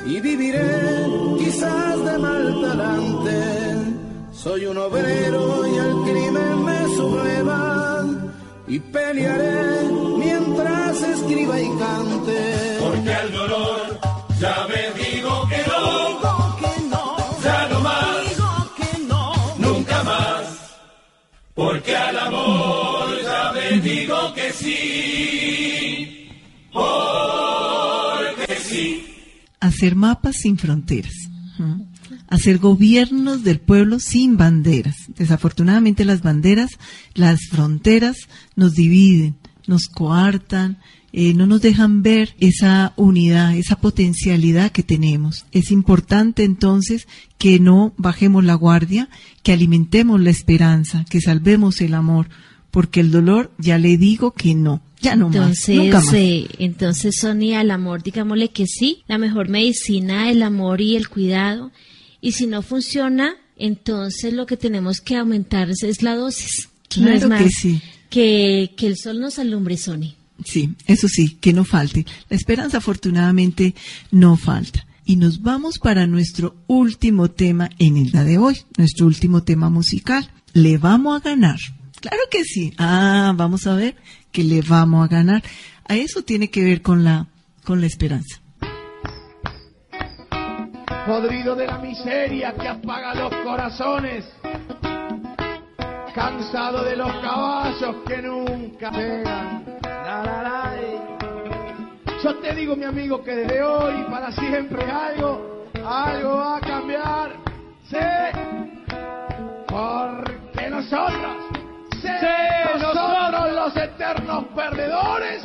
y 0.04 0.20
viviré 0.20 1.06
quizás 1.38 2.06
de 2.06 2.18
mal 2.18 2.60
talante. 2.60 3.76
Soy 4.34 4.66
un 4.66 4.80
obrero 4.80 5.68
y 5.68 5.78
al 5.78 6.02
crimen 6.02 6.66
me 6.66 6.96
subleva 6.96 8.04
y 8.68 8.80
pelearé 8.80 9.92
mientras 10.18 11.04
escriba 11.04 11.62
y 11.62 11.70
cante. 11.78 12.78
Porque 12.80 13.14
al 13.14 13.31
Hacer 29.60 29.95
mapas 29.95 30.38
sin 30.38 30.58
fronteras. 30.58 31.14
Hacer 32.28 32.58
gobiernos 32.58 33.43
del 33.43 33.60
pueblo 33.60 33.99
sin 33.99 34.38
banderas. 34.38 34.95
Desafortunadamente 35.18 36.06
las 36.06 36.22
banderas, 36.22 36.72
las 37.14 37.39
fronteras 37.49 38.18
nos 38.56 38.74
dividen, 38.74 39.36
nos 39.68 39.88
coartan, 39.88 40.80
eh, 41.14 41.34
no 41.34 41.45
nos 41.45 41.62
dejan 41.62 42.04
ver 42.04 42.36
esa 42.39 42.93
unidad, 42.95 43.56
esa 43.56 43.76
potencialidad 43.76 44.72
que 44.72 44.82
tenemos. 44.82 45.45
Es 45.52 45.70
importante 45.72 46.43
entonces 46.43 47.08
que 47.38 47.60
no 47.60 47.93
bajemos 47.97 48.45
la 48.45 48.56
guardia, 48.56 49.10
que 49.43 49.52
alimentemos 49.52 50.22
la 50.22 50.30
esperanza, 50.30 51.06
que 51.10 51.20
salvemos 51.20 51.82
el 51.82 51.95
amor, 51.95 52.30
porque 52.72 53.00
el 53.02 53.12
dolor 53.12 53.52
ya 53.58 53.78
le 53.78 53.98
digo 53.98 54.32
que 54.32 54.56
no, 54.56 54.82
ya 55.02 55.16
no 55.16 55.30
más, 55.30 55.68
nunca 55.68 55.84
Entonces, 55.84 56.06
más. 56.06 56.14
eh, 56.14 56.48
entonces, 56.60 57.16
Sonia, 57.20 57.60
al 57.60 57.72
amor, 57.72 58.02
digámosle 58.04 58.50
que 58.50 58.66
sí, 58.68 59.04
la 59.08 59.18
mejor 59.18 59.50
medicina, 59.50 60.30
el 60.32 60.42
amor 60.44 60.82
y 60.82 60.96
el 60.96 61.10
cuidado. 61.10 61.72
Y 62.22 62.32
si 62.34 62.48
no 62.48 62.62
funciona, 62.62 63.36
entonces 63.58 64.34
lo 64.34 64.46
que 64.46 64.58
tenemos 64.58 65.02
que 65.02 65.18
aumentar 65.18 65.70
es, 65.70 66.02
la 66.02 66.16
dosis. 66.16 66.70
no 66.98 67.04
Claro 67.06 67.18
es 67.18 67.28
más 67.28 67.44
que 67.44 67.50
sí. 67.50 67.82
que, 68.10 68.72
que 68.78 68.88
el 68.88 68.98
sol 68.98 69.20
nos 69.20 69.38
alumbre, 69.40 69.78
Sonia. 69.78 70.16
Sí, 70.46 70.74
eso 70.88 71.08
sí, 71.08 71.38
que 71.40 71.54
no 71.54 71.66
falte. 71.66 72.06
La 72.30 72.36
esperanza 72.36 72.78
afortunadamente 72.78 73.76
no 74.12 74.38
falta. 74.38 74.88
Y 75.06 75.16
nos 75.18 75.42
vamos 75.42 75.78
para 75.78 76.08
nuestro 76.08 76.56
último 76.68 77.30
tema 77.30 77.70
en 77.80 77.98
el 77.98 78.12
día 78.12 78.24
de 78.24 78.38
hoy, 78.38 78.58
nuestro 78.78 79.06
último 79.08 79.44
tema 79.44 79.70
musical. 79.70 80.30
Le 80.54 80.78
vamos 80.78 81.20
a 81.20 81.24
ganar. 81.24 81.58
Claro 82.02 82.24
que 82.30 82.43
sí. 82.43 82.74
Ah, 82.78 83.34
vamos 83.36 83.66
a 83.68 83.76
ver 83.76 83.95
que 84.32 84.43
le 84.43 84.62
vamos 84.62 85.06
a 85.06 85.08
ganar. 85.08 85.43
A 85.88 85.95
eso 85.95 86.24
tiene 86.24 86.49
que 86.49 86.64
ver 86.64 86.82
con 86.82 87.04
la, 87.04 87.28
con 87.64 87.80
la 87.80 87.88
esperanza. 87.88 88.41
podrido 91.06 91.56
de 91.56 91.68
la 91.68 91.78
miseria 91.80 92.54
que 92.54 92.68
apaga 92.68 93.14
los 93.16 93.34
corazones, 93.43 94.26
cansado 96.14 96.84
de 96.84 96.95
los 96.95 97.12
caballos 97.18 97.95
que 98.08 98.22
nunca 98.22 98.91
pegan. 98.91 99.66
Eh. 100.78 100.99
Yo 102.24 102.36
te 102.38 102.54
digo, 102.56 102.76
mi 102.76 102.86
amigo, 102.86 103.24
que 103.24 103.36
desde 103.36 103.64
hoy 103.64 104.04
para 104.10 104.32
siempre 104.32 104.84
algo, 104.89 105.68
algo 105.86 106.38
va 106.38 106.58
a 106.58 106.62
cambiar. 106.62 107.36
Sí, 107.89 107.97
porque 109.68 110.70
nosotros, 110.70 111.41
sí, 112.02 112.08
nosotros 112.74 113.12
los 113.54 113.78
eternos 113.78 114.45
perdedores, 114.56 115.43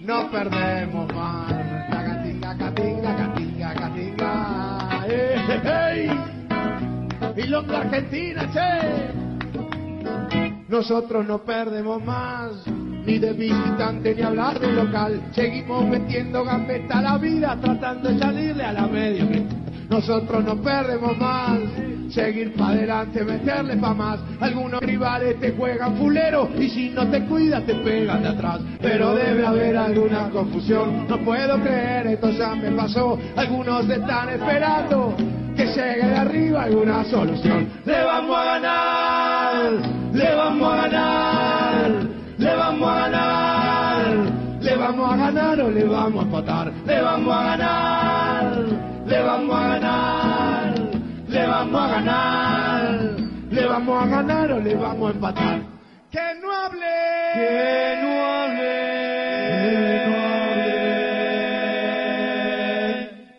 no 0.00 0.30
perdemos 0.30 1.12
más. 1.14 1.52
Cacatinga, 1.90 2.56
catinga, 2.56 3.16
catinga, 3.16 3.74
catinga. 3.74 5.06
¡Ey, 5.06 6.08
ey! 6.08 6.10
Y 7.36 7.46
los 7.46 7.66
de 7.66 7.76
Argentina, 7.76 8.50
che. 8.52 9.20
Nosotros 10.68 11.26
no 11.26 11.38
perdemos 11.38 12.02
más, 12.04 12.66
ni 12.66 13.18
de 13.18 13.32
visitante 13.32 14.14
ni 14.14 14.22
hablar 14.22 14.58
de 14.58 14.72
local. 14.72 15.20
Seguimos 15.32 15.84
metiendo 15.84 16.44
gambeta 16.44 16.98
a 16.98 17.02
la 17.02 17.18
vida, 17.18 17.56
tratando 17.60 18.08
de 18.08 18.18
salirle 18.18 18.64
a 18.64 18.72
la 18.72 18.86
mediocridad. 18.86 19.69
Nosotros 19.90 20.44
no 20.44 20.54
perdemos 20.62 21.18
más, 21.18 21.58
seguir 22.10 22.54
para 22.54 22.70
adelante, 22.70 23.24
meterle 23.24 23.76
pa' 23.76 23.92
más. 23.92 24.20
Algunos 24.40 24.80
rivales 24.80 25.40
te 25.40 25.50
juegan 25.50 25.96
fulero 25.96 26.48
y 26.56 26.68
si 26.68 26.90
no 26.90 27.08
te 27.08 27.24
cuidas 27.24 27.66
te 27.66 27.74
pegan 27.74 28.22
de 28.22 28.28
atrás. 28.28 28.60
Pero 28.80 29.16
debe 29.16 29.44
haber 29.44 29.76
alguna 29.76 30.30
confusión, 30.30 31.08
no 31.08 31.18
puedo 31.18 31.60
creer, 31.60 32.06
esto 32.06 32.30
ya 32.30 32.54
me 32.54 32.70
pasó. 32.70 33.18
Algunos 33.34 33.88
están 33.90 34.28
esperando 34.28 35.16
que 35.56 35.66
llegue 35.66 36.06
de 36.06 36.16
arriba 36.16 36.62
alguna 36.62 37.04
solución. 37.06 37.68
Le 37.84 38.04
vamos 38.04 38.38
a 38.38 38.44
ganar, 38.44 39.72
le 40.12 40.34
vamos 40.36 40.72
a 40.72 40.76
ganar, 40.76 41.90
le 42.38 42.54
vamos 42.54 42.88
a 42.88 42.94
ganar, 42.94 44.16
le 44.60 44.76
vamos 44.76 45.12
a 45.12 45.16
ganar 45.16 45.60
o 45.60 45.68
le 45.68 45.84
vamos 45.84 46.22
a 46.22 46.26
empatar, 46.26 46.72
le 46.86 47.00
vamos 47.00 47.34
a 47.34 47.44
ganar, 47.44 48.89
le 49.10 49.22
vamos 49.22 49.56
a 49.56 49.68
ganar, 49.70 50.74
le 51.26 51.46
vamos 51.46 51.80
a 51.82 51.88
ganar, 51.88 53.16
le 53.50 53.66
vamos 53.66 54.02
a 54.02 54.06
ganar 54.06 54.52
o 54.52 54.60
le 54.60 54.74
vamos 54.76 55.10
a 55.10 55.14
empatar. 55.14 55.62
Que 56.12 56.20
no 56.40 56.52
hable, 56.52 56.86
que 57.34 57.98
no 58.02 58.08
hable, 58.30 58.70
que 59.58 60.06
no 60.06 60.14
hable, 60.52 60.90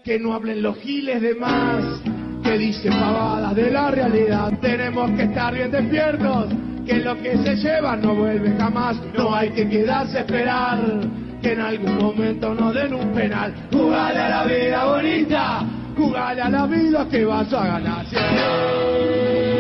que 0.03 0.19
no 0.19 0.33
hablen 0.33 0.61
los 0.61 0.77
giles 0.79 1.21
de 1.21 1.35
más, 1.35 2.01
que 2.43 2.57
dicen 2.57 2.91
pavadas 2.91 3.55
de 3.55 3.71
la 3.71 3.91
realidad. 3.91 4.51
Tenemos 4.59 5.09
que 5.11 5.23
estar 5.23 5.53
bien 5.53 5.71
despiertos, 5.71 6.47
que 6.85 6.95
lo 6.97 7.15
que 7.21 7.37
se 7.37 7.55
lleva 7.55 7.95
no 7.95 8.13
vuelve 8.13 8.53
jamás. 8.59 8.97
No 9.17 9.33
hay 9.33 9.51
que 9.51 9.69
quedarse 9.69 10.17
a 10.17 10.21
esperar, 10.21 10.79
que 11.41 11.53
en 11.53 11.61
algún 11.61 11.97
momento 11.97 12.53
nos 12.53 12.73
den 12.73 12.93
un 12.93 13.13
penal. 13.13 13.53
Jugale 13.71 14.19
a 14.19 14.29
la 14.29 14.43
vida 14.45 14.85
bonita, 14.85 15.63
jugale 15.97 16.41
a 16.41 16.49
la 16.49 16.65
vida 16.67 17.07
que 17.09 17.25
vas 17.25 17.51
a 17.53 17.65
ganar. 17.65 19.50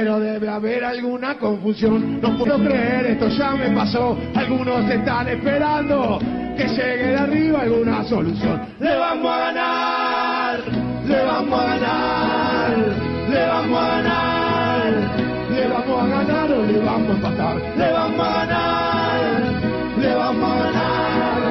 Pero 0.00 0.18
debe 0.18 0.48
haber 0.48 0.82
alguna 0.82 1.36
confusión. 1.36 2.22
No 2.22 2.34
puedo 2.38 2.58
creer, 2.58 3.04
esto 3.04 3.28
ya 3.28 3.50
me 3.50 3.70
pasó. 3.72 4.16
Algunos 4.34 4.88
están 4.88 5.28
esperando 5.28 6.18
que 6.56 6.66
llegue 6.68 7.06
de 7.08 7.18
arriba 7.18 7.60
alguna 7.60 8.02
solución. 8.04 8.62
Le 8.78 8.96
vamos 8.96 9.30
a 9.30 9.38
ganar, 9.38 10.60
le 11.06 11.22
vamos 11.22 11.60
a 11.60 11.66
ganar, 11.66 12.78
le 13.28 13.46
vamos 13.46 13.78
a 13.78 13.88
ganar, 13.88 14.92
le 15.50 15.68
vamos 15.68 16.02
a 16.02 16.06
ganar 16.06 16.50
o 16.50 16.64
le 16.64 16.78
vamos 16.78 17.10
a 17.10 17.12
empatar. 17.12 17.56
Le 17.76 17.92
vamos 17.92 18.26
a 18.26 18.46
ganar, 18.46 19.42
le 20.00 20.14
vamos 20.14 20.50
a 20.50 20.64
ganar, 20.64 21.42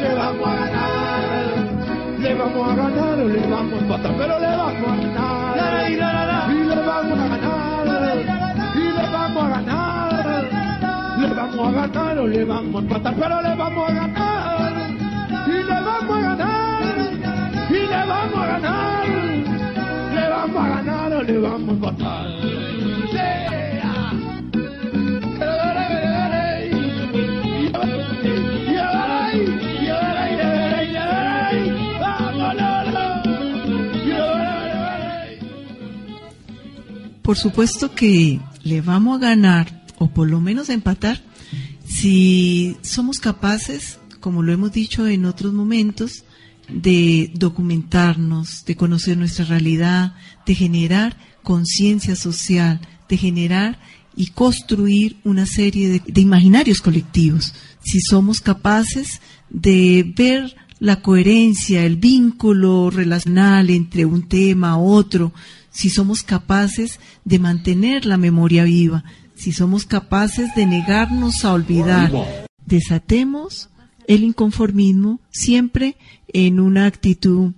le 0.00 0.14
vamos 0.14 0.48
a 0.48 0.54
ganar, 0.54 2.20
le 2.20 2.34
vamos 2.34 2.70
a 2.70 2.74
ganar 2.74 3.18
o 3.20 3.28
le 3.28 3.46
vamos 3.46 3.72
a 3.74 3.82
empatar. 3.82 4.12
Pero 4.16 4.40
le 4.40 4.46
vamos 4.46 4.88
a 4.88 4.96
ganar, 4.96 5.05
le 11.92 12.44
vamos 12.44 12.74
a 12.74 12.78
empatar, 12.78 13.14
pero 13.14 13.42
le 13.42 13.54
vamos 13.54 13.90
a 13.90 13.94
ganar. 13.94 14.72
Y 15.46 15.50
le 15.50 15.64
vamos 15.64 16.16
a 16.16 16.20
ganar. 16.20 16.96
Le 17.70 18.06
vamos 18.06 18.38
a 18.38 18.46
ganar. 18.46 19.08
Le 20.14 20.28
vamos 20.28 20.64
a 20.64 20.68
ganar 20.68 21.12
o 21.12 21.22
le 21.22 21.38
vamos 21.38 21.68
a 21.68 21.72
empatar. 21.72 22.26
Por 37.22 37.36
supuesto 37.36 37.92
que 37.92 38.38
le 38.62 38.80
vamos 38.82 39.16
a 39.16 39.20
ganar 39.20 39.82
o 39.98 40.06
por 40.06 40.30
lo 40.30 40.40
menos 40.40 40.68
empatar 40.68 41.25
si 42.00 42.76
somos 42.82 43.18
capaces, 43.18 43.98
como 44.20 44.42
lo 44.42 44.52
hemos 44.52 44.72
dicho 44.72 45.06
en 45.06 45.24
otros 45.24 45.52
momentos, 45.52 46.24
de 46.68 47.30
documentarnos, 47.34 48.64
de 48.64 48.76
conocer 48.76 49.16
nuestra 49.16 49.44
realidad, 49.44 50.14
de 50.44 50.54
generar 50.54 51.16
conciencia 51.42 52.16
social, 52.16 52.80
de 53.08 53.16
generar 53.16 53.78
y 54.16 54.28
construir 54.28 55.18
una 55.24 55.46
serie 55.46 56.02
de, 56.04 56.20
imaginarios 56.20 56.80
colectivos. 56.80 57.54
Si 57.84 58.00
somos 58.00 58.40
capaces 58.40 59.20
de 59.48 60.12
ver 60.16 60.56
la 60.80 61.00
coherencia, 61.00 61.84
el 61.84 61.96
vínculo 61.96 62.90
relacional 62.90 63.70
entre 63.70 64.04
un 64.04 64.28
tema 64.28 64.70
a 64.70 64.78
otro, 64.78 65.32
si 65.70 65.88
somos 65.88 66.22
capaces 66.22 66.98
de 67.24 67.38
mantener 67.38 68.06
la 68.06 68.16
memoria 68.16 68.64
viva, 68.64 69.04
si 69.36 69.52
somos 69.52 69.84
capaces 69.84 70.54
de 70.54 70.66
negarnos 70.66 71.44
a 71.44 71.52
olvidar. 71.52 72.10
Desatemos 72.64 73.68
el 74.08 74.24
inconformismo 74.24 75.20
siempre 75.30 75.96
en 76.32 76.58
una 76.58 76.86
actitud 76.86 77.52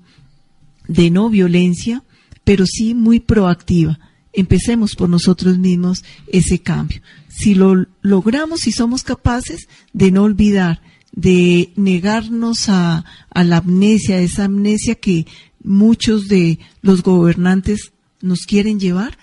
de 0.86 1.10
no 1.10 1.30
violencia, 1.30 2.02
pero 2.44 2.66
sí 2.66 2.94
muy 2.94 3.20
proactiva. 3.20 3.98
Empecemos 4.32 4.94
por 4.94 5.08
nosotros 5.08 5.58
mismos 5.58 6.04
ese 6.26 6.58
cambio. 6.58 7.00
Si 7.28 7.54
lo 7.54 7.86
logramos, 8.02 8.60
si 8.60 8.72
somos 8.72 9.02
capaces 9.02 9.68
de 9.92 10.10
no 10.10 10.24
olvidar, 10.24 10.82
de 11.12 11.72
negarnos 11.76 12.68
a, 12.68 13.04
a 13.30 13.44
la 13.44 13.58
amnesia, 13.58 14.20
esa 14.20 14.44
amnesia 14.44 14.94
que 14.94 15.26
muchos 15.62 16.28
de 16.28 16.58
los 16.82 17.02
gobernantes 17.02 17.92
nos 18.20 18.40
quieren 18.46 18.80
llevar, 18.80 19.18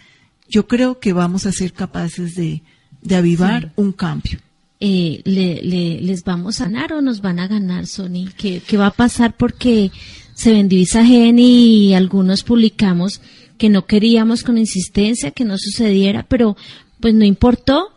yo 0.48 0.68
creo 0.68 1.00
que 1.00 1.14
vamos 1.14 1.46
a 1.46 1.52
ser 1.52 1.74
capaces 1.74 2.36
de, 2.36 2.62
de 3.02 3.16
avivar 3.16 3.64
sí. 3.64 3.70
un 3.76 3.92
cambio. 3.92 4.40
Eh, 4.80 5.22
le, 5.24 5.62
le, 5.64 6.02
¿Les 6.02 6.24
vamos 6.24 6.60
a 6.62 6.66
ganar 6.66 6.94
o 6.94 7.02
nos 7.02 7.22
van 7.22 7.40
a 7.40 7.48
ganar, 7.48 7.88
Sony? 7.88 8.30
¿Qué, 8.38 8.62
qué 8.66 8.78
va 8.78 8.88
a 8.88 8.92
pasar? 8.92 9.36
Porque 9.38 9.92
se 10.34 10.52
vendió 10.52 10.80
Isagen 10.80 11.40
y 11.40 11.94
algunos 11.94 12.44
publicamos 12.44 13.22
que 13.58 13.70
no 13.70 13.86
queríamos 13.86 14.44
con 14.44 14.58
insistencia 14.58 15.32
que 15.32 15.46
no 15.46 15.58
sucediera, 15.58 16.24
pero 16.28 16.58
pues 17.00 17.14
no 17.14 17.26
importó. 17.26 17.92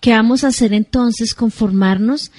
¿Qué 0.00 0.10
vamos 0.10 0.44
a 0.44 0.48
hacer 0.48 0.74
entonces? 0.74 1.34
Conformarnos. 1.34 2.30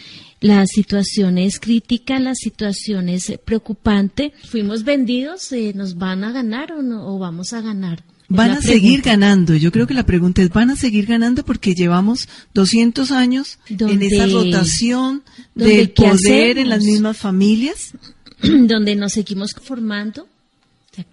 La 0.41 0.67
situación 0.67 1.37
es 1.37 1.59
crítica, 1.59 2.19
la 2.19 2.35
situación 2.35 3.09
es 3.09 3.33
preocupante. 3.43 4.33
Fuimos 4.43 4.83
vendidos, 4.83 5.51
eh, 5.51 5.71
¿nos 5.73 5.97
van 5.97 6.23
a 6.23 6.31
ganar 6.31 6.73
o, 6.73 6.81
no, 6.83 7.07
o 7.07 7.17
vamos 7.17 7.53
a 7.53 7.61
ganar? 7.61 8.03
Van 8.27 8.51
a 8.51 8.61
seguir 8.61 9.01
ganando. 9.01 9.55
Yo 9.55 9.71
creo 9.71 9.87
que 9.87 9.93
la 9.93 10.05
pregunta 10.05 10.41
es, 10.41 10.49
¿van 10.49 10.71
a 10.71 10.75
seguir 10.75 11.05
ganando? 11.05 11.45
Porque 11.45 11.75
llevamos 11.75 12.27
200 12.53 13.11
años 13.11 13.59
en 13.69 14.01
esa 14.01 14.25
rotación 14.27 15.23
del 15.53 15.91
poder 15.91 16.57
en 16.57 16.69
las 16.69 16.83
mismas 16.83 17.17
familias. 17.17 17.93
Donde 18.41 18.95
nos 18.95 19.13
seguimos 19.13 19.53
formando. 19.53 20.27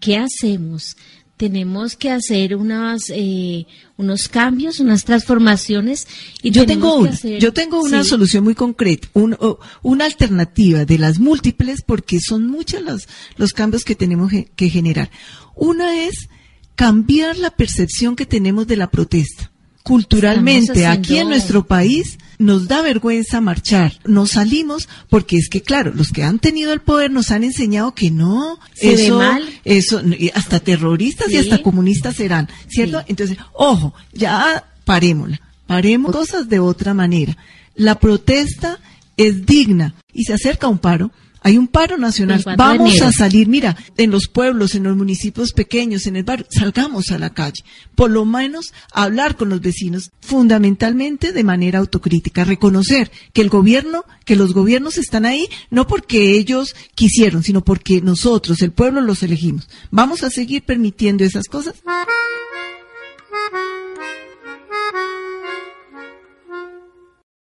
¿Qué 0.00 0.16
hacemos? 0.16 0.96
Tenemos 1.36 1.96
que 1.96 2.10
hacer 2.10 2.54
unas, 2.54 3.10
eh, 3.10 3.66
unos 3.96 4.28
cambios, 4.28 4.78
unas 4.80 5.04
transformaciones. 5.04 6.06
Y 6.40 6.50
yo 6.50 6.64
tengo 6.66 6.96
un, 6.96 7.08
hacer, 7.08 7.40
yo 7.40 7.52
tengo 7.52 7.80
una 7.82 8.04
sí. 8.04 8.10
solución 8.10 8.44
muy 8.44 8.54
concreta, 8.54 9.08
un, 9.14 9.36
una 9.82 10.04
alternativa 10.04 10.84
de 10.84 10.98
las 10.98 11.18
múltiples, 11.18 11.82
porque 11.84 12.20
son 12.20 12.46
muchos 12.46 12.82
los, 12.82 13.08
los 13.36 13.52
cambios 13.52 13.82
que 13.82 13.96
tenemos 13.96 14.30
que 14.54 14.70
generar. 14.70 15.10
Una 15.56 16.04
es 16.04 16.28
cambiar 16.74 17.36
la 17.38 17.50
percepción 17.50 18.16
que 18.16 18.26
tenemos 18.26 18.66
de 18.66 18.76
la 18.76 18.90
protesta. 18.90 19.50
Culturalmente, 19.82 20.86
aquí 20.86 21.18
en 21.18 21.28
nuestro 21.28 21.66
país, 21.66 22.18
nos 22.38 22.68
da 22.68 22.82
vergüenza 22.82 23.40
marchar. 23.40 23.98
Nos 24.04 24.30
salimos 24.32 24.88
porque 25.08 25.36
es 25.36 25.48
que, 25.48 25.60
claro, 25.62 25.92
los 25.94 26.12
que 26.12 26.22
han 26.22 26.38
tenido 26.38 26.72
el 26.72 26.80
poder 26.80 27.10
nos 27.10 27.30
han 27.32 27.42
enseñado 27.44 27.92
que 27.94 28.10
no, 28.10 28.58
Se 28.74 28.92
eso, 28.94 29.18
ve 29.18 29.24
mal. 29.24 29.48
eso, 29.64 30.00
hasta 30.34 30.60
terroristas 30.60 31.28
Sí. 31.28 31.34
y 31.34 31.38
hasta 31.38 31.62
comunistas 31.62 32.14
serán, 32.16 32.48
¿cierto? 32.68 33.00
Sí. 33.00 33.04
Entonces, 33.08 33.38
ojo, 33.54 33.92
ya 34.12 34.64
parémosla, 34.84 35.40
paremos 35.66 36.12
cosas 36.12 36.48
de 36.48 36.58
otra 36.60 36.94
manera. 36.94 37.36
La 37.74 37.98
protesta 37.98 38.78
es 39.16 39.44
digna 39.46 39.94
y 40.12 40.24
se 40.24 40.32
acerca 40.34 40.68
un 40.68 40.78
paro. 40.78 41.10
Hay 41.42 41.58
un 41.58 41.66
paro 41.68 41.98
nacional. 41.98 42.42
24 42.44 42.72
de 42.72 42.78
Vamos 42.78 43.00
a 43.02 43.12
salir, 43.12 43.48
mira, 43.48 43.76
en 43.96 44.10
los 44.10 44.28
pueblos, 44.28 44.74
en 44.74 44.84
los 44.84 44.96
municipios 44.96 45.52
pequeños, 45.52 46.06
en 46.06 46.16
el 46.16 46.24
barrio, 46.24 46.46
salgamos 46.50 47.10
a 47.10 47.18
la 47.18 47.30
calle. 47.30 47.64
Por 47.94 48.10
lo 48.10 48.24
menos 48.24 48.72
a 48.92 49.04
hablar 49.04 49.36
con 49.36 49.48
los 49.48 49.60
vecinos, 49.60 50.10
fundamentalmente 50.20 51.32
de 51.32 51.44
manera 51.44 51.80
autocrítica. 51.80 52.44
Reconocer 52.44 53.10
que 53.32 53.42
el 53.42 53.48
gobierno, 53.48 54.04
que 54.24 54.36
los 54.36 54.54
gobiernos 54.54 54.98
están 54.98 55.26
ahí, 55.26 55.48
no 55.70 55.86
porque 55.86 56.36
ellos 56.36 56.74
quisieron, 56.94 57.42
sino 57.42 57.64
porque 57.64 58.00
nosotros, 58.00 58.62
el 58.62 58.72
pueblo, 58.72 59.00
los 59.00 59.22
elegimos. 59.22 59.68
Vamos 59.90 60.22
a 60.22 60.30
seguir 60.30 60.62
permitiendo 60.62 61.24
esas 61.24 61.46
cosas. 61.46 61.74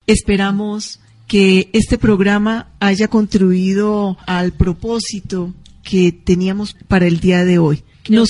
Esperamos 0.05 0.99
que 1.27 1.69
este 1.73 1.97
programa 1.97 2.67
haya 2.79 3.07
contribuido 3.07 4.17
al 4.25 4.51
propósito 4.53 5.53
que 5.83 6.11
teníamos 6.11 6.75
para 6.87 7.07
el 7.07 7.19
día 7.19 7.43
de 7.45 7.59
hoy. 7.59 7.83
Creo 8.03 8.25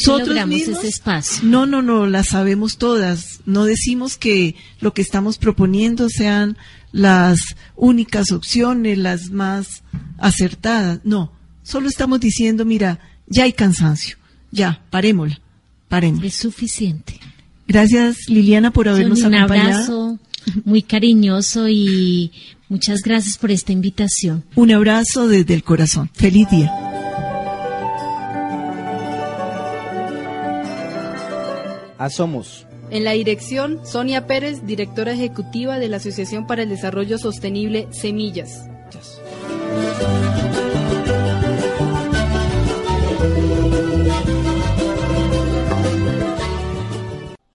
ese 0.74 0.88
espacio. 0.88 1.44
No, 1.44 1.66
no, 1.66 1.82
no, 1.82 2.06
las 2.06 2.28
sabemos 2.28 2.78
todas. 2.78 3.40
No 3.46 3.66
decimos 3.66 4.18
que 4.18 4.56
lo 4.80 4.94
que 4.94 5.02
estamos 5.02 5.38
proponiendo 5.40 6.10
sean 6.10 6.58
las 6.92 7.40
únicas 7.76 8.32
opciones, 8.32 9.00
las 9.00 9.32
más 9.32 9.84
acertadas. 10.20 11.00
No, 11.04 11.32
solo 11.64 11.88
estamos 11.88 12.20
diciendo, 12.20 12.66
mira, 12.66 13.00
ya 13.28 13.46
hay 13.46 13.54
cansancio. 13.54 14.18
Ya, 14.52 14.84
parémosla, 14.92 15.42
parémosla. 15.90 16.28
Es 16.28 16.36
suficiente. 16.36 17.20
Gracias, 17.68 18.30
Liliana, 18.30 18.72
por 18.72 18.88
habernos 18.88 19.20
Sonia, 19.22 19.40
un 19.40 19.44
acompañado. 19.46 19.74
abrazo 19.74 20.20
muy 20.66 20.82
cariñoso 20.82 21.68
y 21.70 22.32
muchas 22.70 23.02
gracias 23.02 23.38
por 23.38 23.52
esta 23.52 23.72
invitación. 23.72 24.44
Un 24.56 24.72
abrazo 24.72 25.28
desde 25.28 25.54
el 25.54 25.64
corazón. 25.64 26.10
Feliz 26.14 26.50
día. 26.50 26.72
Asomos. 31.98 32.66
En 32.90 33.04
la 33.04 33.12
dirección, 33.14 33.80
Sonia 33.86 34.28
Pérez, 34.28 34.66
directora 34.66 35.14
ejecutiva 35.14 35.80
de 35.80 35.90
la 35.90 35.98
Asociación 35.98 36.46
para 36.46 36.64
el 36.64 36.70
Desarrollo 36.70 37.18
Sostenible 37.18 37.88
Semillas. 37.92 38.66
Gracias. 38.92 40.43